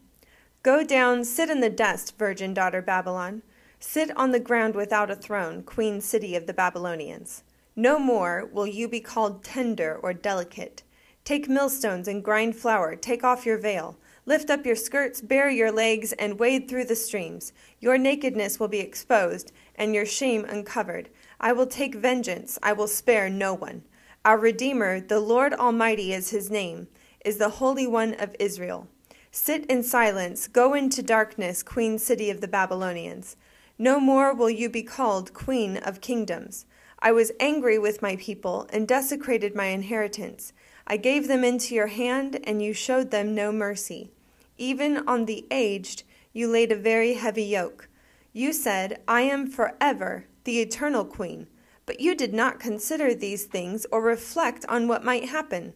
Go 0.61 0.83
down, 0.83 1.23
sit 1.23 1.49
in 1.49 1.61
the 1.61 1.69
dust, 1.69 2.17
virgin 2.17 2.53
daughter 2.53 2.81
Babylon. 2.81 3.41
Sit 3.81 4.15
on 4.17 4.31
the 4.31 4.41
ground 4.41 4.75
without 4.75 5.09
a 5.09 5.15
throne, 5.15 5.63
queen 5.63 6.01
city 6.01 6.35
of 6.35 6.47
the 6.47 6.53
Babylonians. 6.53 7.43
No 7.77 7.97
more 7.97 8.49
will 8.51 8.67
you 8.67 8.89
be 8.89 8.99
called 8.99 9.41
tender 9.41 9.97
or 10.03 10.13
delicate. 10.13 10.83
Take 11.23 11.47
millstones 11.47 12.07
and 12.07 12.21
grind 12.21 12.57
flour, 12.57 12.97
take 12.97 13.23
off 13.23 13.45
your 13.45 13.57
veil. 13.57 13.97
Lift 14.25 14.49
up 14.49 14.65
your 14.65 14.75
skirts, 14.75 15.21
bare 15.21 15.49
your 15.49 15.71
legs, 15.71 16.11
and 16.13 16.39
wade 16.39 16.67
through 16.67 16.85
the 16.85 16.95
streams. 16.95 17.53
Your 17.79 17.97
nakedness 17.97 18.59
will 18.59 18.67
be 18.67 18.81
exposed, 18.81 19.53
and 19.75 19.95
your 19.95 20.05
shame 20.05 20.43
uncovered. 20.43 21.09
I 21.39 21.53
will 21.53 21.65
take 21.65 21.95
vengeance, 21.95 22.59
I 22.61 22.73
will 22.73 22.87
spare 22.87 23.29
no 23.29 23.53
one. 23.53 23.83
Our 24.25 24.37
Redeemer, 24.37 24.99
the 24.99 25.21
Lord 25.21 25.53
Almighty 25.53 26.11
is 26.11 26.31
his 26.31 26.51
name, 26.51 26.89
is 27.23 27.37
the 27.37 27.49
Holy 27.49 27.87
One 27.87 28.13
of 28.15 28.35
Israel. 28.39 28.89
Sit 29.31 29.65
in 29.67 29.83
silence, 29.83 30.47
go 30.47 30.73
into 30.73 31.01
darkness, 31.01 31.63
queen 31.63 31.97
city 31.97 32.29
of 32.29 32.41
the 32.41 32.47
Babylonians. 32.47 33.37
No 33.81 33.97
more 33.97 34.33
will 34.33 34.49
you 34.49 34.69
be 34.69 34.83
called 34.83 35.33
Queen 35.33 35.77
of 35.77 36.01
Kingdoms. 36.01 36.65
I 36.99 37.13
was 37.13 37.31
angry 37.39 37.79
with 37.79 38.01
my 38.01 38.17
people 38.17 38.67
and 38.73 38.85
desecrated 38.85 39.55
my 39.55 39.67
inheritance. 39.67 40.51
I 40.85 40.97
gave 40.97 41.29
them 41.29 41.45
into 41.45 41.73
your 41.73 41.87
hand, 41.87 42.41
and 42.43 42.61
you 42.61 42.73
showed 42.73 43.09
them 43.09 43.33
no 43.33 43.53
mercy. 43.53 44.11
Even 44.57 45.07
on 45.07 45.23
the 45.23 45.47
aged, 45.49 46.03
you 46.33 46.49
laid 46.49 46.73
a 46.73 46.75
very 46.75 47.13
heavy 47.13 47.45
yoke. 47.45 47.87
You 48.33 48.51
said, 48.51 48.99
I 49.07 49.21
am 49.21 49.47
forever 49.49 50.25
the 50.43 50.59
eternal 50.59 51.05
Queen. 51.05 51.47
But 51.85 52.01
you 52.01 52.15
did 52.15 52.33
not 52.33 52.59
consider 52.59 53.13
these 53.13 53.45
things 53.45 53.85
or 53.93 54.01
reflect 54.01 54.65
on 54.67 54.89
what 54.89 55.05
might 55.05 55.29
happen. 55.29 55.73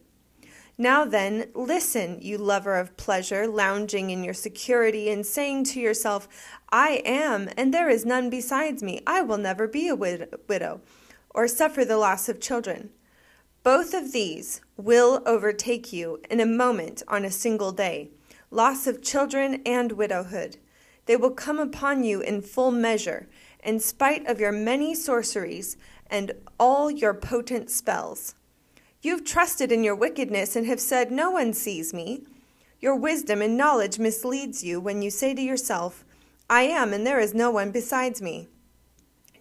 Now 0.76 1.04
then, 1.04 1.50
listen, 1.54 2.18
you 2.20 2.36
lover 2.36 2.76
of 2.76 2.96
pleasure, 2.96 3.46
lounging 3.46 4.10
in 4.10 4.24
your 4.24 4.34
security 4.34 5.08
and 5.08 5.24
saying 5.24 5.64
to 5.64 5.80
yourself, 5.80 6.28
I 6.70 7.02
am, 7.04 7.48
and 7.56 7.72
there 7.72 7.88
is 7.88 8.04
none 8.04 8.28
besides 8.28 8.82
me. 8.82 9.00
I 9.06 9.22
will 9.22 9.38
never 9.38 9.68
be 9.68 9.86
a 9.86 9.94
wid- 9.94 10.34
widow 10.48 10.80
or 11.30 11.46
suffer 11.46 11.84
the 11.84 11.96
loss 11.96 12.28
of 12.28 12.40
children. 12.40 12.90
Both 13.62 13.94
of 13.94 14.12
these 14.12 14.60
will 14.76 15.22
overtake 15.24 15.92
you 15.92 16.20
in 16.28 16.40
a 16.40 16.46
moment 16.46 17.02
on 17.08 17.24
a 17.24 17.30
single 17.30 17.72
day 17.72 18.10
loss 18.50 18.86
of 18.86 19.02
children 19.02 19.60
and 19.66 19.92
widowhood. 19.92 20.56
They 21.06 21.16
will 21.16 21.32
come 21.32 21.58
upon 21.58 22.04
you 22.04 22.20
in 22.20 22.40
full 22.40 22.70
measure, 22.70 23.28
in 23.62 23.80
spite 23.80 24.26
of 24.26 24.38
your 24.38 24.52
many 24.52 24.94
sorceries 24.94 25.76
and 26.06 26.32
all 26.58 26.90
your 26.90 27.14
potent 27.14 27.70
spells. 27.70 28.36
You've 29.04 29.26
trusted 29.26 29.70
in 29.70 29.84
your 29.84 29.94
wickedness 29.94 30.56
and 30.56 30.66
have 30.66 30.80
said, 30.80 31.12
No 31.12 31.30
one 31.30 31.52
sees 31.52 31.92
me. 31.92 32.22
Your 32.80 32.96
wisdom 32.96 33.42
and 33.42 33.54
knowledge 33.54 33.98
misleads 33.98 34.64
you 34.64 34.80
when 34.80 35.02
you 35.02 35.10
say 35.10 35.34
to 35.34 35.42
yourself, 35.42 36.06
I 36.48 36.62
am, 36.62 36.94
and 36.94 37.06
there 37.06 37.20
is 37.20 37.34
no 37.34 37.50
one 37.50 37.70
besides 37.70 38.22
me. 38.22 38.48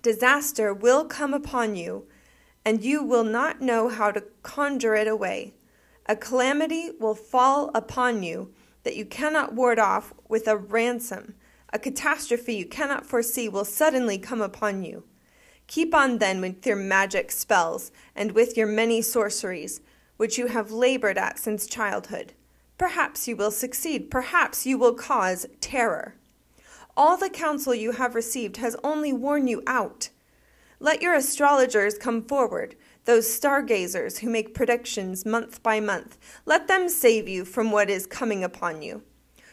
Disaster 0.01 0.73
will 0.73 1.05
come 1.05 1.33
upon 1.33 1.77
you, 1.77 2.05
and 2.65 2.83
you 2.83 3.03
will 3.03 3.23
not 3.23 3.61
know 3.61 3.87
how 3.87 4.11
to 4.11 4.25
conjure 4.41 4.95
it 4.95 5.07
away. 5.07 5.53
A 6.07 6.17
calamity 6.17 6.91
will 6.99 7.15
fall 7.15 7.71
upon 7.73 8.21
you 8.21 8.53
that 8.83 8.97
you 8.97 9.05
cannot 9.05 9.53
ward 9.53 9.79
off 9.79 10.13
with 10.27 10.45
a 10.45 10.57
ransom. 10.57 11.35
A 11.71 11.79
catastrophe 11.79 12.55
you 12.55 12.65
cannot 12.65 13.05
foresee 13.05 13.47
will 13.47 13.63
suddenly 13.63 14.17
come 14.17 14.41
upon 14.41 14.83
you. 14.83 15.05
Keep 15.73 15.95
on 15.95 16.19
then 16.19 16.39
with 16.39 16.67
your 16.67 16.75
magic 16.75 17.31
spells 17.31 17.91
and 18.15 18.33
with 18.33 18.55
your 18.55 18.67
many 18.67 19.01
sorceries, 19.01 19.81
which 20.17 20.37
you 20.37 20.45
have 20.45 20.69
labored 20.69 21.17
at 21.17 21.39
since 21.39 21.65
childhood. 21.65 22.31
Perhaps 22.77 23.27
you 23.27 23.35
will 23.35 23.49
succeed. 23.49 24.11
Perhaps 24.11 24.67
you 24.67 24.77
will 24.77 24.93
cause 24.93 25.47
terror. 25.61 26.13
All 26.95 27.17
the 27.17 27.27
counsel 27.27 27.73
you 27.73 27.93
have 27.93 28.13
received 28.13 28.57
has 28.57 28.75
only 28.83 29.11
worn 29.11 29.47
you 29.47 29.63
out. 29.65 30.09
Let 30.79 31.01
your 31.01 31.15
astrologers 31.15 31.97
come 31.97 32.23
forward, 32.23 32.75
those 33.05 33.33
stargazers 33.33 34.19
who 34.19 34.29
make 34.29 34.53
predictions 34.53 35.25
month 35.25 35.63
by 35.63 35.79
month. 35.79 36.19
Let 36.45 36.67
them 36.67 36.87
save 36.87 37.27
you 37.27 37.45
from 37.45 37.71
what 37.71 37.89
is 37.89 38.05
coming 38.05 38.43
upon 38.43 38.83
you. 38.83 39.01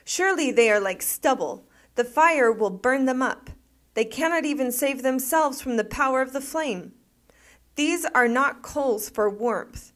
Surely 0.05 0.51
they 0.51 0.71
are 0.71 0.81
like 0.81 1.01
stubble. 1.01 1.65
The 1.95 2.05
fire 2.05 2.53
will 2.53 2.69
burn 2.69 3.07
them 3.07 3.23
up. 3.23 3.49
They 3.95 4.05
cannot 4.05 4.45
even 4.45 4.73
save 4.73 5.03
themselves 5.03 5.61
from 5.61 5.77
the 5.77 5.85
power 5.85 6.23
of 6.23 6.33
the 6.33 6.41
flame. 6.41 6.93
These 7.75 8.05
are 8.15 8.29
not 8.29 8.63
coals 8.63 9.09
for 9.09 9.29
warmth. 9.29 9.93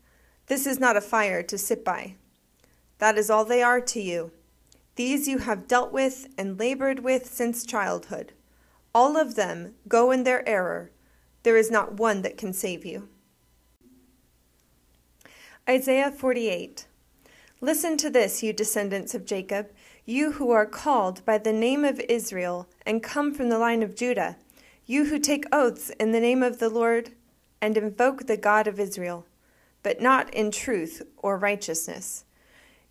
This 0.46 0.66
is 0.66 0.78
not 0.78 0.96
a 0.96 1.00
fire 1.00 1.42
to 1.42 1.58
sit 1.58 1.84
by. 1.84 2.16
That 2.98 3.18
is 3.18 3.30
all 3.30 3.44
they 3.44 3.62
are 3.62 3.80
to 3.80 4.00
you. 4.00 4.32
These 4.96 5.26
you 5.26 5.38
have 5.38 5.66
dealt 5.66 5.92
with 5.92 6.28
and 6.38 6.58
labored 6.58 7.00
with 7.00 7.26
since 7.26 7.64
childhood. 7.64 8.32
All 8.94 9.16
of 9.16 9.34
them 9.34 9.74
go 9.88 10.10
in 10.10 10.22
their 10.22 10.48
error. 10.48 10.90
There 11.42 11.56
is 11.56 11.70
not 11.70 11.94
one 11.94 12.22
that 12.22 12.36
can 12.36 12.52
save 12.52 12.84
you. 12.84 13.08
Isaiah 15.68 16.10
48 16.10 16.86
Listen 17.60 17.96
to 17.96 18.10
this, 18.10 18.42
you 18.42 18.52
descendants 18.52 19.14
of 19.14 19.24
Jacob, 19.24 19.70
you 20.06 20.32
who 20.32 20.50
are 20.50 20.66
called 20.66 21.24
by 21.24 21.38
the 21.38 21.52
name 21.52 21.84
of 21.84 22.00
Israel 22.08 22.68
and 22.84 23.02
come 23.02 23.32
from 23.32 23.48
the 23.48 23.58
line 23.58 23.82
of 23.82 23.94
Judah, 23.94 24.36
you 24.86 25.06
who 25.06 25.18
take 25.18 25.44
oaths 25.52 25.90
in 25.98 26.12
the 26.12 26.20
name 26.20 26.42
of 26.42 26.58
the 26.58 26.68
Lord 26.68 27.12
and 27.60 27.76
invoke 27.76 28.26
the 28.26 28.36
God 28.36 28.66
of 28.66 28.78
Israel. 28.78 29.26
but 29.84 30.00
not 30.00 30.32
in 30.34 30.50
truth 30.50 31.02
or 31.18 31.38
righteousness. 31.38 32.24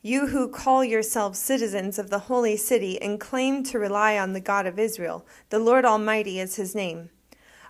You 0.02 0.28
who 0.28 0.48
call 0.48 0.84
yourselves 0.84 1.40
citizens 1.40 1.98
of 1.98 2.10
the 2.10 2.20
holy 2.20 2.56
city 2.56 3.02
and 3.02 3.20
claim 3.20 3.64
to 3.64 3.80
rely 3.80 4.18
on 4.18 4.34
the 4.34 4.40
God 4.40 4.66
of 4.66 4.80
Israel, 4.80 5.26
the 5.50 5.60
Lord 5.60 5.86
Almighty 5.86 6.40
is 6.40 6.56
his 6.56 6.76
name. 6.76 7.10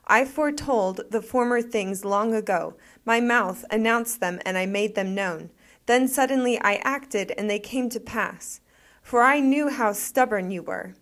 I 0.05 0.25
foretold 0.25 1.01
the 1.09 1.21
former 1.21 1.61
things 1.61 2.03
long 2.03 2.33
ago. 2.35 2.75
My 3.05 3.21
mouth 3.21 3.63
announced 3.71 4.19
them, 4.19 4.39
and 4.45 4.57
I 4.57 4.65
made 4.65 4.95
them 4.95 5.15
known. 5.15 5.51
Then 5.85 6.07
suddenly 6.07 6.59
I 6.59 6.75
acted, 6.83 7.31
and 7.37 7.49
they 7.49 7.59
came 7.59 7.89
to 7.89 7.99
pass. 7.99 8.59
For 9.03 9.21
I 9.21 9.39
knew 9.39 9.69
how 9.69 9.91
stubborn 9.91 10.49
you 10.49 10.63
were. 10.63 10.95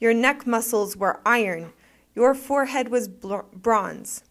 Your 0.00 0.12
neck 0.12 0.46
muscles 0.46 0.96
were 0.96 1.20
iron, 1.24 1.72
your 2.14 2.34
forehead 2.34 2.88
was 2.88 3.08
bronze. 3.08 4.24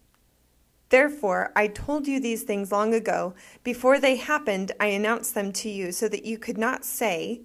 Therefore, 0.89 1.51
I 1.55 1.67
told 1.67 2.07
you 2.07 2.19
these 2.19 2.43
things 2.43 2.71
long 2.71 2.93
ago. 2.93 3.33
Before 3.63 3.99
they 3.99 4.15
happened, 4.15 4.71
I 4.79 4.87
announced 4.87 5.33
them 5.33 5.51
to 5.53 5.69
you 5.69 5.91
so 5.91 6.07
that 6.07 6.25
you 6.25 6.37
could 6.37 6.57
not 6.57 6.85
say, 6.85 7.41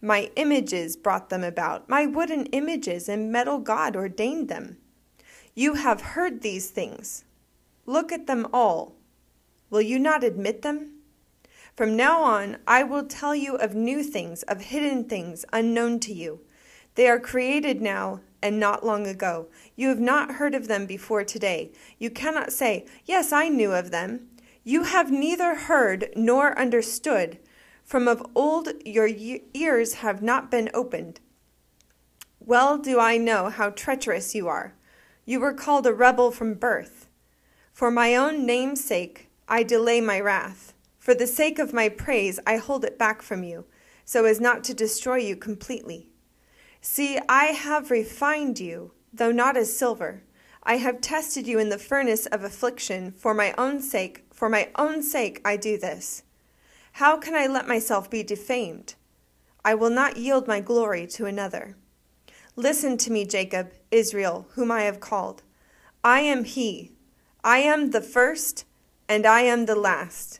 My 0.00 0.30
images 0.36 0.96
brought 0.96 1.30
them 1.30 1.42
about. 1.42 1.88
My 1.88 2.04
wooden 2.04 2.46
images 2.46 3.08
and 3.08 3.32
metal 3.32 3.58
God 3.58 3.96
ordained 3.96 4.48
them. 4.48 4.76
You 5.54 5.74
have 5.74 6.00
heard 6.00 6.42
these 6.42 6.70
things. 6.70 7.24
Look 7.86 8.12
at 8.12 8.26
them 8.26 8.46
all. 8.52 8.94
Will 9.70 9.82
you 9.82 9.98
not 9.98 10.22
admit 10.22 10.62
them? 10.62 10.91
From 11.74 11.96
now 11.96 12.22
on, 12.22 12.58
I 12.66 12.82
will 12.82 13.04
tell 13.04 13.34
you 13.34 13.56
of 13.56 13.74
new 13.74 14.02
things, 14.02 14.42
of 14.42 14.60
hidden 14.60 15.04
things 15.04 15.46
unknown 15.54 16.00
to 16.00 16.12
you. 16.12 16.40
They 16.96 17.08
are 17.08 17.18
created 17.18 17.80
now 17.80 18.20
and 18.42 18.60
not 18.60 18.84
long 18.84 19.06
ago. 19.06 19.46
You 19.74 19.88
have 19.88 20.00
not 20.00 20.34
heard 20.34 20.54
of 20.54 20.68
them 20.68 20.84
before 20.84 21.24
today. 21.24 21.72
You 21.98 22.10
cannot 22.10 22.52
say, 22.52 22.84
Yes, 23.06 23.32
I 23.32 23.48
knew 23.48 23.72
of 23.72 23.90
them. 23.90 24.28
You 24.64 24.84
have 24.84 25.10
neither 25.10 25.54
heard 25.54 26.10
nor 26.14 26.58
understood. 26.58 27.38
From 27.84 28.06
of 28.06 28.22
old 28.34 28.68
your 28.84 29.08
ears 29.54 29.94
have 29.94 30.22
not 30.22 30.50
been 30.50 30.70
opened. 30.74 31.20
Well 32.38 32.76
do 32.76 32.98
I 32.98 33.16
know 33.16 33.48
how 33.48 33.70
treacherous 33.70 34.34
you 34.34 34.46
are. 34.46 34.74
You 35.24 35.40
were 35.40 35.54
called 35.54 35.86
a 35.86 35.94
rebel 35.94 36.32
from 36.32 36.54
birth. 36.54 37.08
For 37.72 37.90
my 37.90 38.14
own 38.14 38.44
name's 38.44 38.84
sake, 38.84 39.30
I 39.48 39.62
delay 39.62 40.00
my 40.00 40.20
wrath. 40.20 40.74
For 41.02 41.16
the 41.16 41.26
sake 41.26 41.58
of 41.58 41.72
my 41.72 41.88
praise, 41.88 42.38
I 42.46 42.58
hold 42.58 42.84
it 42.84 42.96
back 42.96 43.22
from 43.22 43.42
you, 43.42 43.64
so 44.04 44.24
as 44.24 44.40
not 44.40 44.62
to 44.62 44.72
destroy 44.72 45.16
you 45.16 45.34
completely. 45.34 46.06
See, 46.80 47.18
I 47.28 47.46
have 47.46 47.90
refined 47.90 48.60
you, 48.60 48.92
though 49.12 49.32
not 49.32 49.56
as 49.56 49.76
silver. 49.76 50.22
I 50.62 50.76
have 50.76 51.00
tested 51.00 51.44
you 51.48 51.58
in 51.58 51.70
the 51.70 51.76
furnace 51.76 52.26
of 52.26 52.44
affliction. 52.44 53.10
For 53.10 53.34
my 53.34 53.52
own 53.58 53.82
sake, 53.82 54.26
for 54.32 54.48
my 54.48 54.68
own 54.76 55.02
sake, 55.02 55.40
I 55.44 55.56
do 55.56 55.76
this. 55.76 56.22
How 56.92 57.16
can 57.16 57.34
I 57.34 57.48
let 57.48 57.66
myself 57.66 58.08
be 58.08 58.22
defamed? 58.22 58.94
I 59.64 59.74
will 59.74 59.90
not 59.90 60.18
yield 60.18 60.46
my 60.46 60.60
glory 60.60 61.08
to 61.08 61.26
another. 61.26 61.76
Listen 62.54 62.96
to 62.98 63.10
me, 63.10 63.24
Jacob, 63.24 63.72
Israel, 63.90 64.46
whom 64.52 64.70
I 64.70 64.82
have 64.82 65.00
called. 65.00 65.42
I 66.04 66.20
am 66.20 66.44
he. 66.44 66.92
I 67.42 67.58
am 67.58 67.90
the 67.90 68.02
first, 68.02 68.66
and 69.08 69.26
I 69.26 69.40
am 69.40 69.66
the 69.66 69.74
last. 69.74 70.38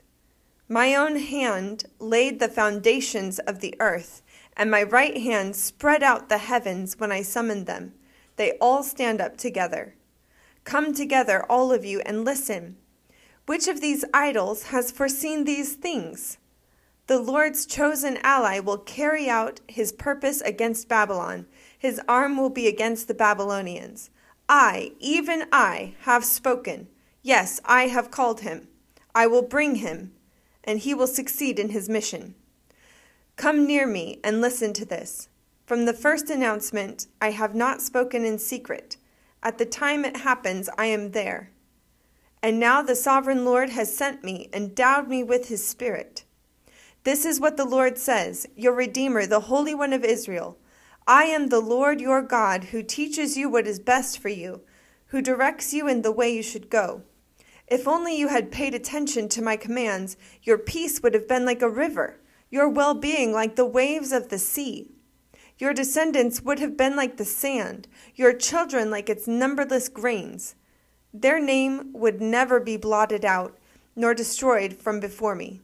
My 0.73 0.95
own 0.95 1.17
hand 1.17 1.85
laid 1.99 2.41
the 2.41 2.49
foundations 2.49 3.39
of 3.41 3.61
the 3.61 3.75
earth 3.79 4.23
and 4.57 4.71
my 4.71 4.83
right 4.83 5.19
hand 5.19 5.55
spread 5.55 6.03
out 6.03 6.31
the 6.31 6.39
heavens 6.39 6.99
when 6.99 7.13
I 7.13 7.21
summoned 7.21 7.67
them. 7.67 7.93
They 8.37 8.53
all 8.53 8.83
stand 8.83 9.21
up 9.21 9.37
together. 9.37 9.97
Come 10.65 10.95
together, 10.95 11.45
all 11.45 11.73
of 11.73 11.85
you, 11.85 12.01
and 12.07 12.25
listen. 12.25 12.79
Which 13.45 13.69
of 13.69 13.83
these 13.83 14.07
idols 14.15 14.69
has 14.69 14.91
foreseen 14.91 15.45
these 15.45 15.75
things? 15.75 16.39
The 17.07 17.19
Lord's 17.19 17.67
chosen 17.67 18.17
ally 18.23 18.59
will 18.59 18.79
carry 18.79 19.29
out 19.29 19.61
his 19.69 19.93
purpose 19.93 20.41
against 20.41 20.89
Babylon. 20.89 21.45
His 21.79 22.01
arm 22.09 22.39
will 22.39 22.49
be 22.49 22.67
against 22.67 23.09
the 23.09 23.15
Babylonians. 23.15 24.09
I, 24.49 24.93
even 24.99 25.45
I, 25.53 25.97
have 26.05 26.25
spoken. 26.25 26.89
Yes, 27.21 27.61
I 27.67 27.89
have 27.89 28.11
called 28.11 28.41
him. 28.41 28.69
I 29.15 29.27
will 29.27 29.43
bring 29.43 29.75
him, 29.75 30.13
and 30.65 30.81
he 30.81 30.95
will 30.95 31.07
succeed 31.07 31.59
in 31.59 31.71
his 31.71 31.89
mission. 31.89 32.35
Come 33.37 33.67
near 33.67 33.87
me 33.87 34.21
and 34.23 34.41
listen 34.41 34.73
to 34.75 34.85
this. 34.85 35.29
From 35.67 35.85
the 35.85 35.95
first 35.95 36.29
announcement, 36.31 37.07
I 37.21 37.31
have 37.31 37.55
not 37.55 37.81
spoken 37.81 38.25
in 38.25 38.39
secret. 38.39 38.97
At 39.43 39.59
the 39.59 39.67
time 39.67 40.05
it 40.05 40.19
happens, 40.19 40.69
I 40.77 40.87
am 40.87 41.13
there. 41.13 41.51
And 42.43 42.59
now 42.59 42.83
the 42.83 42.97
sovereign 42.97 43.45
Lord 43.45 43.71
has 43.71 43.97
sent 43.97 44.23
me, 44.25 44.49
endowed 44.53 45.09
me 45.09 45.23
with 45.23 45.49
his 45.49 45.67
Spirit. 45.67 46.25
This 47.05 47.25
is 47.25 47.41
what 47.41 47.57
the 47.57 47.65
Lord 47.65 47.99
says, 47.99 48.47
your 48.57 48.75
Redeemer, 48.75 49.27
the 49.27 49.41
Holy 49.41 49.75
One 49.75 49.93
of 49.93 50.05
Israel. 50.05 50.59
I 51.07 51.25
am 51.25 51.49
the 51.49 51.61
Lord 51.61 52.01
your 52.01 52.23
God, 52.23 52.65
who 52.65 52.83
teaches 52.83 53.37
you 53.37 53.49
what 53.49 53.67
is 53.67 53.81
best 53.81 54.19
for 54.19 54.29
you, 54.29 54.61
who 55.07 55.21
directs 55.21 55.73
you 55.73 55.89
in 55.89 56.03
the 56.03 56.13
way 56.13 56.33
you 56.33 56.43
should 56.43 56.71
go. 56.71 57.03
If 57.73 57.89
only 57.89 58.15
you 58.15 58.29
had 58.29 58.53
paid 58.53 58.75
attention 58.75 59.31
to 59.31 59.41
my 59.41 59.57
commands, 59.57 60.19
your 60.43 60.59
peace 60.59 61.03
would 61.03 61.15
have 61.15 61.27
been 61.27 61.47
like 61.47 61.63
a 61.63 61.71
river 61.71 62.21
your 62.51 62.69
well 62.69 62.93
being 62.93 63.33
like 63.33 63.57
the 63.57 63.65
waves 63.65 64.13
of 64.13 64.29
the 64.29 64.39
sea. 64.39 64.91
Your 65.57 65.73
descendants 65.73 66.43
would 66.43 66.59
have 66.59 66.77
been 66.77 66.97
like 66.97 67.17
the 67.17 67.25
sand, 67.25 67.89
your 68.15 68.35
children 68.35 68.91
like 68.91 69.09
its 69.09 69.27
numberless 69.27 69.89
grains. 69.89 70.55
Their 71.15 71.41
name 71.41 71.95
would 71.95 72.21
never 72.21 72.61
be 72.61 72.77
blotted 72.77 73.25
out, 73.25 73.57
nor 73.97 74.13
destroyed 74.13 74.75
from 74.75 75.01
before 75.01 75.35
me. 75.35 75.63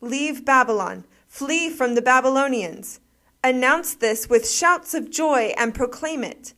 Leave 0.00 0.44
Babylon, 0.44 1.04
flee 1.28 1.70
from 1.70 1.94
the 1.94 2.02
Babylonians. 2.02 2.98
Announce 3.44 3.94
this 3.94 4.28
with 4.28 4.50
shouts 4.50 4.92
of 4.92 5.08
joy 5.08 5.54
and 5.56 5.72
proclaim 5.72 6.24
it. 6.24 6.52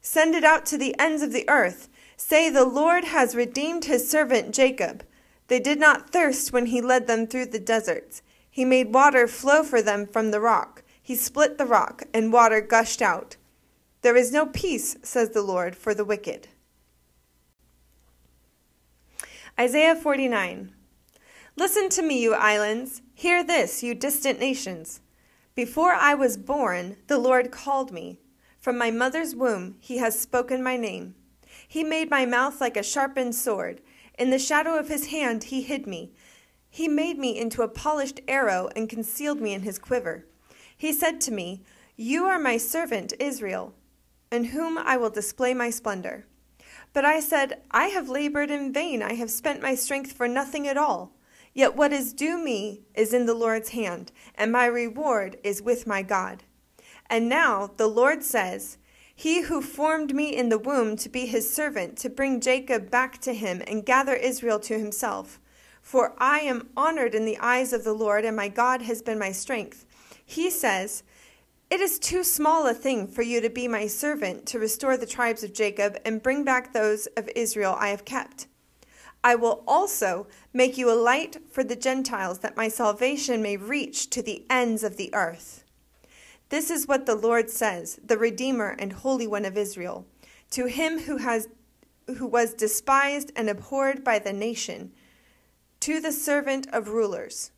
Send 0.00 0.34
it 0.34 0.44
out 0.44 0.64
to 0.64 0.78
the 0.78 0.98
ends 0.98 1.20
of 1.20 1.34
the 1.34 1.46
earth. 1.50 1.90
Say, 2.16 2.48
The 2.48 2.64
Lord 2.64 3.04
has 3.04 3.36
redeemed 3.36 3.84
his 3.84 4.10
servant 4.10 4.54
Jacob. 4.54 5.04
They 5.48 5.60
did 5.60 5.78
not 5.78 6.10
thirst 6.10 6.52
when 6.52 6.66
he 6.66 6.80
led 6.80 7.06
them 7.06 7.26
through 7.26 7.46
the 7.46 7.60
deserts. 7.60 8.22
He 8.50 8.64
made 8.64 8.94
water 8.94 9.28
flow 9.28 9.62
for 9.62 9.82
them 9.82 10.06
from 10.06 10.30
the 10.30 10.40
rock. 10.40 10.82
He 11.02 11.14
split 11.14 11.58
the 11.58 11.66
rock, 11.66 12.04
and 12.12 12.32
water 12.32 12.60
gushed 12.60 13.02
out. 13.02 13.36
There 14.02 14.16
is 14.16 14.32
no 14.32 14.46
peace, 14.46 14.96
says 15.02 15.30
the 15.30 15.42
Lord, 15.42 15.76
for 15.76 15.94
the 15.94 16.04
wicked. 16.04 16.48
Isaiah 19.58 19.94
49. 19.94 20.72
Listen 21.54 21.88
to 21.90 22.02
me, 22.02 22.20
you 22.20 22.34
islands. 22.34 23.02
Hear 23.14 23.44
this, 23.44 23.82
you 23.82 23.94
distant 23.94 24.40
nations. 24.40 25.00
Before 25.54 25.92
I 25.92 26.14
was 26.14 26.36
born, 26.36 26.96
the 27.06 27.18
Lord 27.18 27.50
called 27.50 27.92
me. 27.92 28.20
From 28.58 28.76
my 28.76 28.90
mother's 28.90 29.34
womb, 29.34 29.76
he 29.80 29.98
has 29.98 30.18
spoken 30.18 30.62
my 30.62 30.76
name. 30.76 31.14
He 31.66 31.84
made 31.84 32.10
my 32.10 32.26
mouth 32.26 32.60
like 32.60 32.76
a 32.76 32.82
sharpened 32.82 33.34
sword. 33.34 33.80
In 34.18 34.30
the 34.30 34.38
shadow 34.38 34.78
of 34.78 34.88
his 34.88 35.08
hand, 35.08 35.44
he 35.44 35.62
hid 35.62 35.86
me 35.86 36.12
he 36.76 36.88
made 36.88 37.18
me 37.18 37.38
into 37.38 37.62
a 37.62 37.68
polished 37.68 38.20
arrow 38.28 38.68
and 38.76 38.86
concealed 38.86 39.40
me 39.40 39.54
in 39.54 39.62
his 39.62 39.78
quiver. 39.78 40.26
He 40.76 40.92
said 40.92 41.22
to 41.22 41.32
me, 41.32 41.62
You 41.96 42.26
are 42.26 42.38
my 42.38 42.58
servant 42.58 43.14
Israel, 43.18 43.72
in 44.30 44.44
whom 44.44 44.76
I 44.76 44.98
will 44.98 45.08
display 45.08 45.54
my 45.54 45.70
splendor. 45.70 46.26
But 46.92 47.06
I 47.06 47.20
said, 47.20 47.62
I 47.70 47.86
have 47.86 48.10
labored 48.10 48.50
in 48.50 48.74
vain, 48.74 49.02
I 49.02 49.14
have 49.14 49.30
spent 49.30 49.62
my 49.62 49.74
strength 49.74 50.12
for 50.12 50.28
nothing 50.28 50.68
at 50.68 50.76
all. 50.76 51.12
Yet 51.54 51.76
what 51.76 51.94
is 51.94 52.12
due 52.12 52.36
me 52.36 52.82
is 52.94 53.14
in 53.14 53.24
the 53.24 53.32
Lord's 53.32 53.70
hand, 53.70 54.12
and 54.34 54.52
my 54.52 54.66
reward 54.66 55.38
is 55.42 55.62
with 55.62 55.86
my 55.86 56.02
God. 56.02 56.42
And 57.08 57.26
now 57.26 57.70
the 57.78 57.88
Lord 57.88 58.22
says, 58.22 58.76
He 59.18 59.40
who 59.40 59.62
formed 59.62 60.14
me 60.14 60.36
in 60.36 60.50
the 60.50 60.58
womb 60.58 60.94
to 60.98 61.08
be 61.08 61.24
his 61.24 61.52
servant, 61.52 61.96
to 61.98 62.10
bring 62.10 62.38
Jacob 62.38 62.90
back 62.90 63.18
to 63.22 63.32
him 63.32 63.62
and 63.66 63.84
gather 63.84 64.14
Israel 64.14 64.60
to 64.60 64.78
himself. 64.78 65.40
For 65.80 66.14
I 66.18 66.40
am 66.40 66.68
honored 66.76 67.14
in 67.14 67.24
the 67.24 67.38
eyes 67.38 67.72
of 67.72 67.82
the 67.82 67.94
Lord, 67.94 68.26
and 68.26 68.36
my 68.36 68.48
God 68.48 68.82
has 68.82 69.00
been 69.00 69.18
my 69.18 69.32
strength. 69.32 69.86
He 70.22 70.50
says, 70.50 71.02
It 71.70 71.80
is 71.80 71.98
too 71.98 72.22
small 72.22 72.66
a 72.66 72.74
thing 72.74 73.08
for 73.08 73.22
you 73.22 73.40
to 73.40 73.48
be 73.48 73.66
my 73.66 73.86
servant 73.86 74.44
to 74.46 74.58
restore 74.58 74.98
the 74.98 75.06
tribes 75.06 75.42
of 75.42 75.54
Jacob 75.54 75.96
and 76.04 76.22
bring 76.22 76.44
back 76.44 76.74
those 76.74 77.06
of 77.16 77.30
Israel 77.34 77.74
I 77.78 77.88
have 77.88 78.04
kept. 78.04 78.48
I 79.24 79.34
will 79.34 79.64
also 79.66 80.26
make 80.52 80.76
you 80.76 80.90
a 80.90 80.94
light 80.94 81.38
for 81.50 81.64
the 81.64 81.74
Gentiles, 81.74 82.40
that 82.40 82.56
my 82.56 82.68
salvation 82.68 83.40
may 83.40 83.56
reach 83.56 84.10
to 84.10 84.20
the 84.22 84.44
ends 84.50 84.84
of 84.84 84.98
the 84.98 85.12
earth. 85.14 85.64
This 86.48 86.70
is 86.70 86.86
what 86.86 87.06
the 87.06 87.16
Lord 87.16 87.50
says, 87.50 87.98
the 88.04 88.18
Redeemer 88.18 88.76
and 88.78 88.92
Holy 88.92 89.26
One 89.26 89.44
of 89.44 89.56
Israel, 89.56 90.06
to 90.50 90.66
him 90.66 91.00
who 91.00 91.18
has 91.18 91.48
who 92.18 92.26
was 92.26 92.54
despised 92.54 93.32
and 93.34 93.50
abhorred 93.50 94.04
by 94.04 94.20
the 94.20 94.32
nation 94.32 94.92
to 95.80 96.00
the 96.00 96.12
servant 96.12 96.68
of 96.72 96.88
rulers. 96.88 97.50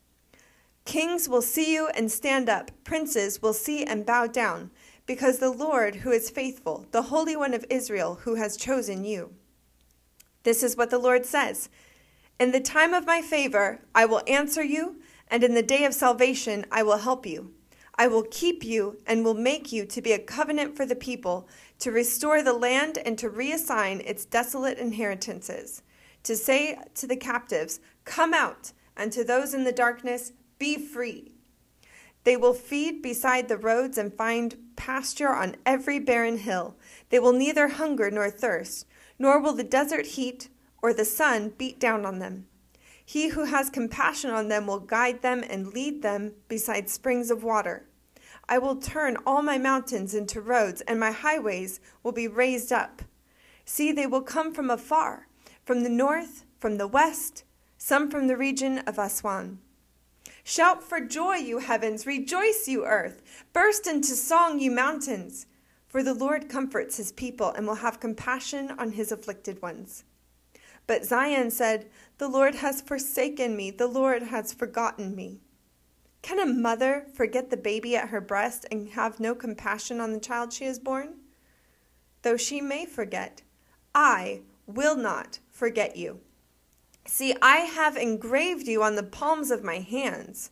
Kings 0.86 1.28
will 1.28 1.42
see 1.42 1.74
you 1.74 1.88
and 1.88 2.10
stand 2.10 2.48
up, 2.48 2.70
princes 2.82 3.42
will 3.42 3.52
see 3.52 3.84
and 3.84 4.06
bow 4.06 4.26
down, 4.26 4.70
because 5.04 5.38
the 5.38 5.50
Lord, 5.50 5.96
who 5.96 6.10
is 6.10 6.30
faithful, 6.30 6.86
the 6.92 7.02
Holy 7.02 7.36
One 7.36 7.52
of 7.52 7.66
Israel, 7.68 8.20
who 8.22 8.36
has 8.36 8.56
chosen 8.56 9.04
you. 9.04 9.34
This 10.44 10.62
is 10.62 10.78
what 10.78 10.88
the 10.88 10.98
Lord 10.98 11.26
says 11.26 11.68
In 12.40 12.52
the 12.52 12.60
time 12.60 12.94
of 12.94 13.06
my 13.06 13.20
favor, 13.20 13.82
I 13.94 14.06
will 14.06 14.22
answer 14.26 14.64
you, 14.64 14.96
and 15.28 15.44
in 15.44 15.52
the 15.52 15.62
day 15.62 15.84
of 15.84 15.92
salvation, 15.92 16.64
I 16.72 16.82
will 16.82 16.98
help 16.98 17.26
you. 17.26 17.52
I 18.00 18.06
will 18.06 18.22
keep 18.30 18.64
you 18.64 18.98
and 19.08 19.24
will 19.24 19.34
make 19.34 19.72
you 19.72 19.84
to 19.84 20.00
be 20.00 20.12
a 20.12 20.20
covenant 20.20 20.76
for 20.76 20.86
the 20.86 20.94
people, 20.94 21.48
to 21.80 21.90
restore 21.90 22.44
the 22.44 22.52
land 22.52 22.96
and 23.04 23.18
to 23.18 23.28
reassign 23.28 24.00
its 24.06 24.24
desolate 24.24 24.78
inheritances, 24.78 25.82
to 26.22 26.36
say 26.36 26.78
to 26.94 27.08
the 27.08 27.16
captives, 27.16 27.80
Come 28.04 28.32
out, 28.32 28.72
and 28.96 29.12
to 29.12 29.24
those 29.24 29.52
in 29.52 29.64
the 29.64 29.72
darkness, 29.72 30.32
Be 30.60 30.78
free. 30.78 31.32
They 32.22 32.36
will 32.36 32.54
feed 32.54 33.02
beside 33.02 33.48
the 33.48 33.56
roads 33.56 33.98
and 33.98 34.14
find 34.14 34.54
pasture 34.76 35.34
on 35.34 35.56
every 35.66 35.98
barren 35.98 36.38
hill. 36.38 36.76
They 37.10 37.18
will 37.18 37.32
neither 37.32 37.66
hunger 37.66 38.12
nor 38.12 38.30
thirst, 38.30 38.86
nor 39.18 39.40
will 39.40 39.54
the 39.54 39.64
desert 39.64 40.06
heat 40.06 40.50
or 40.80 40.94
the 40.94 41.04
sun 41.04 41.52
beat 41.58 41.80
down 41.80 42.06
on 42.06 42.20
them. 42.20 42.46
He 43.04 43.30
who 43.30 43.44
has 43.44 43.70
compassion 43.70 44.30
on 44.30 44.48
them 44.48 44.66
will 44.66 44.80
guide 44.80 45.22
them 45.22 45.42
and 45.48 45.72
lead 45.72 46.02
them 46.02 46.34
beside 46.46 46.90
springs 46.90 47.30
of 47.30 47.42
water. 47.42 47.87
I 48.48 48.58
will 48.58 48.76
turn 48.76 49.18
all 49.26 49.42
my 49.42 49.58
mountains 49.58 50.14
into 50.14 50.40
roads, 50.40 50.80
and 50.82 50.98
my 50.98 51.10
highways 51.10 51.80
will 52.02 52.12
be 52.12 52.26
raised 52.26 52.72
up. 52.72 53.02
See, 53.64 53.92
they 53.92 54.06
will 54.06 54.22
come 54.22 54.54
from 54.54 54.70
afar, 54.70 55.28
from 55.64 55.82
the 55.82 55.90
north, 55.90 56.44
from 56.58 56.78
the 56.78 56.88
west, 56.88 57.44
some 57.76 58.10
from 58.10 58.26
the 58.26 58.36
region 58.36 58.78
of 58.78 58.98
Aswan. 58.98 59.58
Shout 60.42 60.82
for 60.82 61.00
joy, 61.00 61.36
you 61.36 61.58
heavens! 61.58 62.06
Rejoice, 62.06 62.66
you 62.66 62.86
earth! 62.86 63.22
Burst 63.52 63.86
into 63.86 64.16
song, 64.16 64.58
you 64.60 64.70
mountains! 64.70 65.46
For 65.86 66.02
the 66.02 66.14
Lord 66.14 66.48
comforts 66.48 66.96
his 66.96 67.12
people 67.12 67.50
and 67.50 67.66
will 67.66 67.76
have 67.76 68.00
compassion 68.00 68.72
on 68.78 68.92
his 68.92 69.12
afflicted 69.12 69.60
ones. 69.60 70.04
But 70.86 71.04
Zion 71.04 71.50
said, 71.50 71.90
The 72.16 72.28
Lord 72.28 72.56
has 72.56 72.80
forsaken 72.80 73.56
me, 73.56 73.70
the 73.70 73.86
Lord 73.86 74.22
has 74.22 74.54
forgotten 74.54 75.14
me. 75.14 75.40
Can 76.22 76.38
a 76.38 76.46
mother 76.46 77.06
forget 77.14 77.50
the 77.50 77.56
baby 77.56 77.96
at 77.96 78.08
her 78.08 78.20
breast 78.20 78.66
and 78.70 78.90
have 78.90 79.20
no 79.20 79.34
compassion 79.34 80.00
on 80.00 80.12
the 80.12 80.20
child 80.20 80.52
she 80.52 80.64
has 80.64 80.78
borne? 80.78 81.14
Though 82.22 82.36
she 82.36 82.60
may 82.60 82.86
forget, 82.86 83.42
I 83.94 84.42
will 84.66 84.96
not 84.96 85.38
forget 85.50 85.96
you. 85.96 86.20
See, 87.06 87.34
I 87.40 87.58
have 87.58 87.96
engraved 87.96 88.66
you 88.66 88.82
on 88.82 88.96
the 88.96 89.02
palms 89.02 89.50
of 89.50 89.64
my 89.64 89.78
hands. 89.78 90.50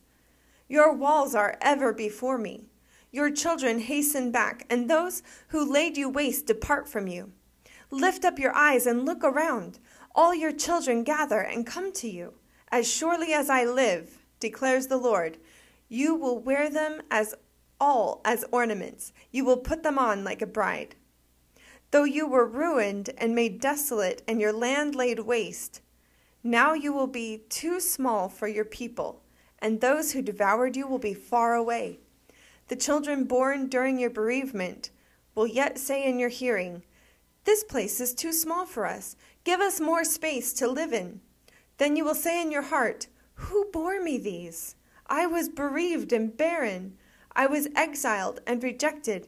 Your 0.67 0.93
walls 0.93 1.35
are 1.35 1.57
ever 1.61 1.93
before 1.93 2.37
me. 2.37 2.65
Your 3.11 3.31
children 3.31 3.79
hasten 3.79 4.31
back, 4.31 4.65
and 4.69 4.89
those 4.89 5.21
who 5.49 5.71
laid 5.71 5.97
you 5.97 6.09
waste 6.09 6.47
depart 6.47 6.89
from 6.89 7.07
you. 7.07 7.31
Lift 7.91 8.25
up 8.25 8.39
your 8.39 8.53
eyes 8.55 8.85
and 8.85 9.05
look 9.05 9.23
around 9.23 9.79
all 10.17 10.33
your 10.33 10.51
children 10.51 11.03
gather 11.03 11.39
and 11.39 11.65
come 11.65 11.93
to 11.93 12.09
you. 12.09 12.33
As 12.69 12.91
surely 12.91 13.33
as 13.33 13.51
I 13.51 13.63
live, 13.63 14.17
declares 14.39 14.87
the 14.87 14.97
Lord, 14.97 15.37
you 15.89 16.15
will 16.15 16.39
wear 16.39 16.69
them 16.69 17.01
as 17.09 17.35
all 17.79 18.21
as 18.25 18.45
ornaments. 18.51 19.13
You 19.31 19.45
will 19.45 19.57
put 19.57 19.83
them 19.83 19.97
on 19.97 20.23
like 20.23 20.41
a 20.41 20.47
bride. 20.47 20.95
Though 21.91 22.03
you 22.03 22.27
were 22.27 22.45
ruined 22.45 23.11
and 23.17 23.33
made 23.33 23.61
desolate 23.61 24.21
and 24.27 24.41
your 24.41 24.51
land 24.51 24.95
laid 24.95 25.19
waste, 25.19 25.81
now 26.43 26.73
you 26.73 26.93
will 26.93 27.07
be 27.07 27.43
too 27.49 27.79
small 27.79 28.29
for 28.29 28.47
your 28.47 28.65
people, 28.65 29.21
and 29.59 29.79
those 29.79 30.11
who 30.11 30.21
devoured 30.21 30.75
you 30.75 30.87
will 30.87 30.99
be 30.99 31.13
far 31.13 31.55
away. 31.55 31.99
The 32.67 32.75
children 32.75 33.23
born 33.23 33.67
during 33.67 33.97
your 33.97 34.09
bereavement 34.09 34.89
will 35.35 35.47
yet 35.47 35.77
say 35.77 36.03
in 36.03 36.19
your 36.19 36.29
hearing, 36.29 36.83
This 37.45 37.63
place 37.63 38.01
is 38.01 38.13
too 38.13 38.33
small 38.33 38.65
for 38.65 38.85
us. 38.85 39.15
Give 39.43 39.61
us 39.61 39.79
more 39.79 40.03
space 40.03 40.51
to 40.53 40.67
live 40.67 40.91
in. 40.91 41.21
Then 41.77 41.95
you 41.95 42.03
will 42.03 42.15
say 42.15 42.41
in 42.41 42.51
your 42.51 42.63
heart, 42.63 43.07
Who 43.35 43.69
bore 43.71 44.01
me 44.01 44.17
these? 44.17 44.75
I 45.07 45.25
was 45.25 45.49
bereaved 45.49 46.11
and 46.11 46.35
barren. 46.35 46.97
I 47.35 47.47
was 47.47 47.67
exiled 47.75 48.41
and 48.45 48.61
rejected. 48.61 49.27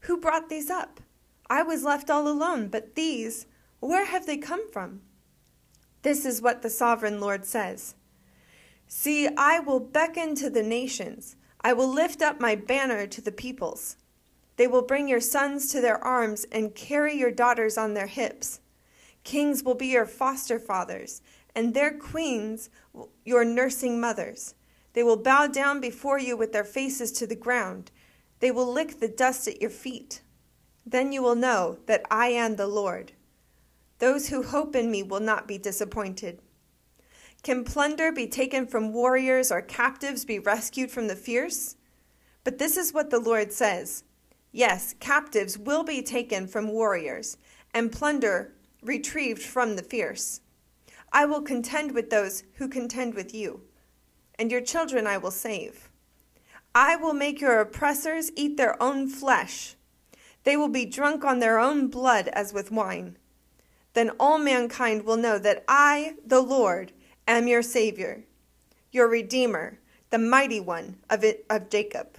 Who 0.00 0.16
brought 0.16 0.48
these 0.48 0.70
up? 0.70 1.00
I 1.48 1.62
was 1.62 1.84
left 1.84 2.10
all 2.10 2.28
alone, 2.28 2.68
but 2.68 2.94
these, 2.94 3.46
where 3.80 4.06
have 4.06 4.26
they 4.26 4.36
come 4.36 4.70
from? 4.70 5.02
This 6.02 6.24
is 6.24 6.40
what 6.40 6.62
the 6.62 6.70
sovereign 6.70 7.20
Lord 7.20 7.44
says 7.44 7.94
See, 8.88 9.28
I 9.36 9.60
will 9.60 9.80
beckon 9.80 10.34
to 10.36 10.50
the 10.50 10.62
nations, 10.62 11.36
I 11.60 11.72
will 11.74 11.92
lift 11.92 12.22
up 12.22 12.40
my 12.40 12.54
banner 12.54 13.06
to 13.06 13.20
the 13.20 13.32
peoples. 13.32 13.96
They 14.56 14.66
will 14.66 14.82
bring 14.82 15.08
your 15.08 15.20
sons 15.20 15.70
to 15.72 15.80
their 15.80 16.02
arms 16.04 16.44
and 16.50 16.74
carry 16.74 17.16
your 17.16 17.30
daughters 17.30 17.78
on 17.78 17.94
their 17.94 18.08
hips. 18.08 18.60
Kings 19.24 19.62
will 19.62 19.74
be 19.74 19.86
your 19.86 20.06
foster 20.06 20.58
fathers, 20.58 21.22
and 21.54 21.72
their 21.72 21.96
queens 21.96 22.68
your 23.24 23.44
nursing 23.44 24.00
mothers. 24.00 24.54
They 24.92 25.02
will 25.02 25.16
bow 25.16 25.46
down 25.46 25.80
before 25.80 26.18
you 26.18 26.36
with 26.36 26.52
their 26.52 26.64
faces 26.64 27.12
to 27.12 27.26
the 27.26 27.36
ground. 27.36 27.90
They 28.40 28.50
will 28.50 28.70
lick 28.70 28.98
the 28.98 29.08
dust 29.08 29.46
at 29.46 29.60
your 29.60 29.70
feet. 29.70 30.22
Then 30.84 31.12
you 31.12 31.22
will 31.22 31.34
know 31.34 31.78
that 31.86 32.04
I 32.10 32.28
am 32.28 32.56
the 32.56 32.66
Lord. 32.66 33.12
Those 33.98 34.28
who 34.28 34.42
hope 34.42 34.74
in 34.74 34.90
me 34.90 35.02
will 35.02 35.20
not 35.20 35.46
be 35.46 35.58
disappointed. 35.58 36.40
Can 37.42 37.64
plunder 37.64 38.12
be 38.12 38.26
taken 38.26 38.66
from 38.66 38.92
warriors 38.92 39.50
or 39.50 39.62
captives 39.62 40.24
be 40.24 40.38
rescued 40.38 40.90
from 40.90 41.08
the 41.08 41.16
fierce? 41.16 41.76
But 42.44 42.58
this 42.58 42.76
is 42.76 42.92
what 42.92 43.10
the 43.10 43.20
Lord 43.20 43.52
says 43.52 44.04
Yes, 44.52 44.94
captives 44.98 45.56
will 45.56 45.84
be 45.84 46.02
taken 46.02 46.48
from 46.48 46.68
warriors, 46.68 47.36
and 47.72 47.92
plunder 47.92 48.54
retrieved 48.82 49.42
from 49.42 49.76
the 49.76 49.82
fierce. 49.82 50.40
I 51.12 51.24
will 51.24 51.42
contend 51.42 51.92
with 51.92 52.10
those 52.10 52.42
who 52.54 52.68
contend 52.68 53.14
with 53.14 53.34
you, 53.34 53.62
and 54.40 54.50
your 54.50 54.62
children 54.62 55.06
I 55.06 55.18
will 55.18 55.30
save. 55.30 55.90
I 56.74 56.96
will 56.96 57.12
make 57.12 57.42
your 57.42 57.60
oppressors 57.60 58.32
eat 58.34 58.56
their 58.56 58.82
own 58.82 59.06
flesh. 59.06 59.76
They 60.44 60.56
will 60.56 60.68
be 60.68 60.86
drunk 60.86 61.24
on 61.24 61.40
their 61.40 61.58
own 61.58 61.88
blood 61.88 62.28
as 62.28 62.54
with 62.54 62.72
wine. 62.72 63.18
Then 63.92 64.10
all 64.18 64.38
mankind 64.38 65.04
will 65.04 65.18
know 65.18 65.38
that 65.38 65.62
I, 65.68 66.14
the 66.26 66.40
Lord, 66.40 66.92
am 67.28 67.48
your 67.48 67.62
Savior, 67.62 68.24
your 68.90 69.08
Redeemer, 69.08 69.78
the 70.08 70.18
mighty 70.18 70.58
one 70.58 70.96
of, 71.10 71.22
it, 71.22 71.44
of 71.50 71.68
Jacob. 71.68 72.16